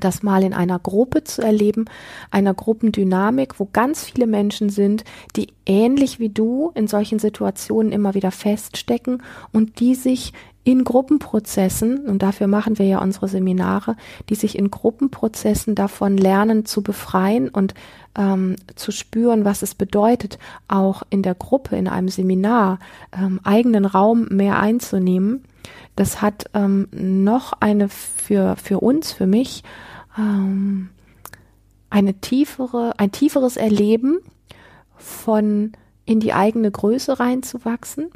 das 0.00 0.22
mal 0.22 0.42
in 0.42 0.54
einer 0.54 0.78
Gruppe 0.78 1.24
zu 1.24 1.42
erleben, 1.42 1.84
einer 2.30 2.54
Gruppendynamik, 2.54 3.60
wo 3.60 3.68
ganz 3.72 4.04
viele 4.04 4.26
Menschen 4.26 4.70
sind, 4.70 5.04
die 5.36 5.48
ähnlich 5.66 6.18
wie 6.18 6.30
du 6.30 6.72
in 6.74 6.86
solchen 6.86 7.18
Situationen 7.18 7.92
immer 7.92 8.14
wieder 8.14 8.30
feststecken 8.30 9.22
und 9.52 9.80
die 9.80 9.94
sich 9.94 10.32
in 10.64 10.84
Gruppenprozessen, 10.84 12.06
und 12.06 12.22
dafür 12.22 12.46
machen 12.46 12.78
wir 12.78 12.86
ja 12.86 13.00
unsere 13.00 13.28
Seminare, 13.28 13.96
die 14.28 14.36
sich 14.36 14.56
in 14.56 14.70
Gruppenprozessen 14.70 15.74
davon 15.74 16.16
lernen 16.16 16.64
zu 16.64 16.82
befreien 16.82 17.48
und 17.48 17.74
ähm, 18.16 18.56
zu 18.76 18.92
spüren, 18.92 19.44
was 19.44 19.62
es 19.62 19.74
bedeutet, 19.74 20.38
auch 20.68 21.02
in 21.10 21.22
der 21.22 21.34
Gruppe, 21.34 21.76
in 21.76 21.88
einem 21.88 22.08
Seminar, 22.08 22.78
ähm, 23.12 23.40
eigenen 23.42 23.84
Raum 23.84 24.28
mehr 24.30 24.60
einzunehmen. 24.60 25.42
Das 25.96 26.22
hat 26.22 26.44
ähm, 26.54 26.88
noch 26.92 27.54
eine 27.60 27.88
für, 27.88 28.56
für 28.56 28.78
uns, 28.80 29.12
für 29.12 29.26
mich, 29.26 29.64
ähm, 30.16 30.90
eine 31.90 32.14
tiefere, 32.14 32.94
ein 32.98 33.10
tieferes 33.10 33.56
Erleben 33.56 34.20
von 34.96 35.72
in 36.04 36.20
die 36.20 36.32
eigene 36.32 36.70
Größe 36.70 37.18
reinzuwachsen 37.18 38.10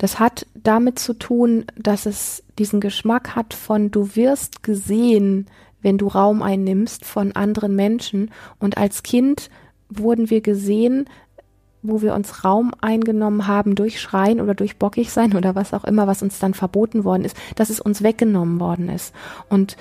das 0.00 0.18
hat 0.18 0.46
damit 0.54 0.98
zu 0.98 1.12
tun, 1.12 1.66
dass 1.76 2.06
es 2.06 2.42
diesen 2.58 2.80
Geschmack 2.80 3.36
hat 3.36 3.52
von 3.52 3.90
du 3.90 4.16
wirst 4.16 4.62
gesehen, 4.62 5.46
wenn 5.82 5.98
du 5.98 6.08
Raum 6.08 6.40
einnimmst 6.40 7.04
von 7.04 7.32
anderen 7.32 7.76
Menschen. 7.76 8.30
Und 8.58 8.78
als 8.78 9.02
Kind 9.02 9.50
wurden 9.90 10.30
wir 10.30 10.40
gesehen, 10.40 11.06
wo 11.82 12.00
wir 12.00 12.14
uns 12.14 12.46
Raum 12.46 12.72
eingenommen 12.80 13.46
haben 13.46 13.74
durch 13.74 14.00
Schreien 14.00 14.40
oder 14.40 14.54
durch 14.54 14.78
bockig 14.78 15.10
sein 15.10 15.36
oder 15.36 15.54
was 15.54 15.74
auch 15.74 15.84
immer, 15.84 16.06
was 16.06 16.22
uns 16.22 16.38
dann 16.38 16.54
verboten 16.54 17.04
worden 17.04 17.26
ist, 17.26 17.36
dass 17.56 17.68
es 17.68 17.78
uns 17.78 18.02
weggenommen 18.02 18.58
worden 18.58 18.88
ist. 18.88 19.14
Und 19.50 19.76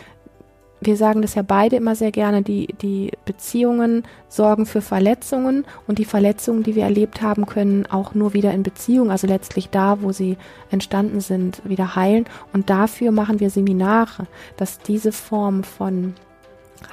wir 0.82 0.96
sagen 0.96 1.22
das 1.22 1.36
ja 1.36 1.42
beide 1.42 1.76
immer 1.76 1.96
sehr 1.96 2.12
gerne, 2.12 2.42
die, 2.42 2.68
die 2.82 3.12
Beziehungen 3.26 4.04
sorgen 4.30 4.65
für 4.65 4.82
Verletzungen 4.82 5.65
und 5.88 6.00
die 6.00 6.06
Verletzungen, 6.06 6.63
die 6.63 6.76
wir 6.76 6.84
erlebt 6.84 7.22
haben, 7.22 7.46
können 7.46 7.86
auch 7.88 8.13
nur 8.13 8.34
wieder 8.34 8.54
in 8.54 8.63
Beziehung, 8.63 9.12
also 9.12 9.28
letztlich 9.28 9.70
da, 9.70 10.02
wo 10.02 10.12
sie 10.12 10.38
entstanden 10.72 11.20
sind, 11.20 11.62
wieder 11.65 11.96
heilen. 11.96 12.26
Und 12.54 12.70
dafür 12.70 13.12
machen 13.12 13.39
wir 13.39 13.50
Seminare, 13.50 14.28
dass 14.58 14.80
diese 14.80 15.12
Form 15.12 15.63
von 15.63 16.13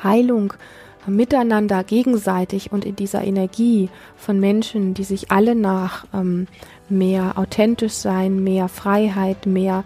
Heilung 0.03 0.53
miteinander 1.07 1.85
gegenseitig 1.85 2.73
und 2.73 2.85
in 2.85 2.97
dieser 2.97 3.23
Energie 3.23 3.89
von 4.17 4.41
Menschen, 4.41 4.95
die 4.95 5.05
sich 5.05 5.31
alle 5.31 5.55
nach 5.55 6.05
ähm, 6.13 6.49
mehr 6.89 7.35
authentisch 7.37 7.93
sein, 7.93 8.43
mehr 8.43 8.69
Freiheit, 8.69 9.47
mehr 9.47 9.85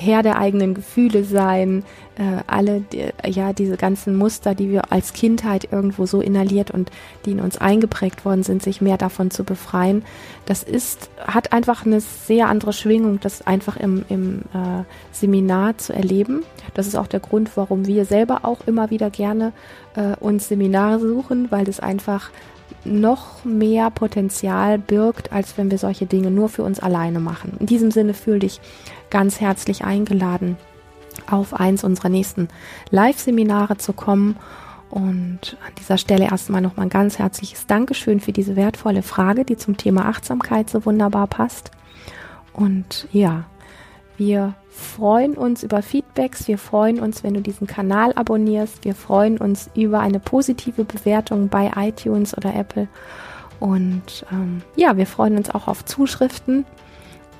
Herr 0.00 0.22
der 0.22 0.38
eigenen 0.38 0.74
Gefühle 0.74 1.24
sein, 1.24 1.84
äh, 2.16 2.42
alle, 2.46 2.80
die, 2.80 3.04
ja, 3.26 3.52
diese 3.52 3.76
ganzen 3.76 4.16
Muster, 4.16 4.54
die 4.54 4.70
wir 4.70 4.92
als 4.92 5.12
Kindheit 5.12 5.68
irgendwo 5.70 6.06
so 6.06 6.20
inhaliert 6.20 6.70
und 6.70 6.90
die 7.24 7.32
in 7.32 7.40
uns 7.40 7.58
eingeprägt 7.58 8.24
worden 8.24 8.42
sind, 8.42 8.62
sich 8.62 8.80
mehr 8.80 8.98
davon 8.98 9.30
zu 9.30 9.44
befreien. 9.44 10.02
Das 10.46 10.62
ist, 10.62 11.10
hat 11.18 11.52
einfach 11.52 11.86
eine 11.86 12.00
sehr 12.00 12.48
andere 12.48 12.72
Schwingung, 12.72 13.20
das 13.20 13.46
einfach 13.46 13.76
im, 13.76 14.04
im 14.08 14.40
äh, 14.54 14.84
Seminar 15.12 15.78
zu 15.78 15.92
erleben. 15.92 16.42
Das 16.74 16.86
ist 16.86 16.96
auch 16.96 17.06
der 17.06 17.20
Grund, 17.20 17.56
warum 17.56 17.86
wir 17.86 18.04
selber 18.04 18.40
auch 18.44 18.66
immer 18.66 18.90
wieder 18.90 19.10
gerne 19.10 19.52
äh, 19.94 20.16
uns 20.20 20.48
Seminare 20.48 20.98
suchen, 21.00 21.50
weil 21.50 21.68
es 21.68 21.80
einfach 21.80 22.30
noch 22.84 23.44
mehr 23.44 23.90
Potenzial 23.90 24.78
birgt, 24.78 25.32
als 25.32 25.56
wenn 25.58 25.70
wir 25.70 25.78
solche 25.78 26.06
Dinge 26.06 26.30
nur 26.30 26.48
für 26.48 26.62
uns 26.62 26.80
alleine 26.80 27.20
machen. 27.20 27.52
In 27.58 27.66
diesem 27.66 27.90
Sinne 27.90 28.14
fühle 28.14 28.40
dich 28.40 28.60
ganz 29.10 29.40
herzlich 29.40 29.84
eingeladen, 29.84 30.56
auf 31.30 31.54
eins 31.54 31.84
unserer 31.84 32.08
nächsten 32.08 32.48
Live-Seminare 32.90 33.76
zu 33.76 33.92
kommen. 33.92 34.36
Und 34.90 35.56
an 35.64 35.72
dieser 35.78 35.98
Stelle 35.98 36.24
erstmal 36.24 36.60
nochmal 36.60 36.86
ein 36.86 36.90
ganz 36.90 37.18
herzliches 37.18 37.66
Dankeschön 37.66 38.18
für 38.18 38.32
diese 38.32 38.56
wertvolle 38.56 39.02
Frage, 39.02 39.44
die 39.44 39.56
zum 39.56 39.76
Thema 39.76 40.06
Achtsamkeit 40.06 40.68
so 40.68 40.84
wunderbar 40.84 41.28
passt. 41.28 41.70
Und 42.52 43.06
ja, 43.12 43.44
wir 44.20 44.54
freuen 44.68 45.34
uns 45.34 45.62
über 45.62 45.80
Feedbacks, 45.80 46.46
wir 46.46 46.58
freuen 46.58 47.00
uns, 47.00 47.24
wenn 47.24 47.32
du 47.32 47.40
diesen 47.40 47.66
Kanal 47.66 48.12
abonnierst, 48.12 48.84
wir 48.84 48.94
freuen 48.94 49.38
uns 49.38 49.70
über 49.74 50.00
eine 50.00 50.20
positive 50.20 50.84
Bewertung 50.84 51.48
bei 51.48 51.70
iTunes 51.74 52.36
oder 52.36 52.54
Apple. 52.54 52.86
Und 53.60 54.26
ähm, 54.30 54.60
ja, 54.76 54.98
wir 54.98 55.06
freuen 55.06 55.38
uns 55.38 55.48
auch 55.48 55.68
auf 55.68 55.86
Zuschriften 55.86 56.66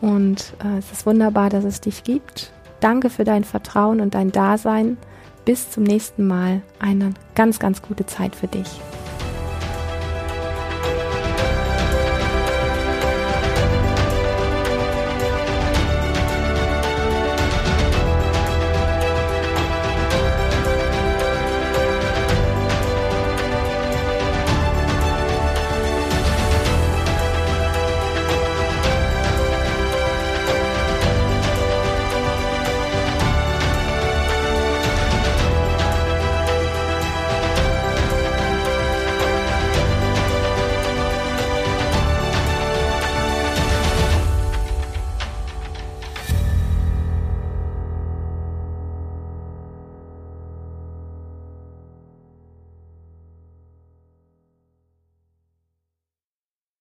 und 0.01 0.55
äh, 0.65 0.79
es 0.79 0.91
ist 0.91 1.05
wunderbar, 1.05 1.51
dass 1.51 1.65
es 1.65 1.83
dich 1.83 2.03
gibt. 2.03 2.51
Danke 2.81 3.11
für 3.11 3.25
dein 3.25 3.45
Vertrauen 3.45 4.01
und 4.01 4.15
dein 4.15 4.33
Dasein. 4.33 4.97
Bis 5.45 5.71
zum 5.71 5.85
nächsten 5.85 6.27
Mal. 6.27 6.63
Eine 6.79 7.13
ganz, 7.35 7.59
ganz 7.59 7.83
gute 7.83 8.07
Zeit 8.07 8.35
für 8.35 8.47
dich. 8.47 8.81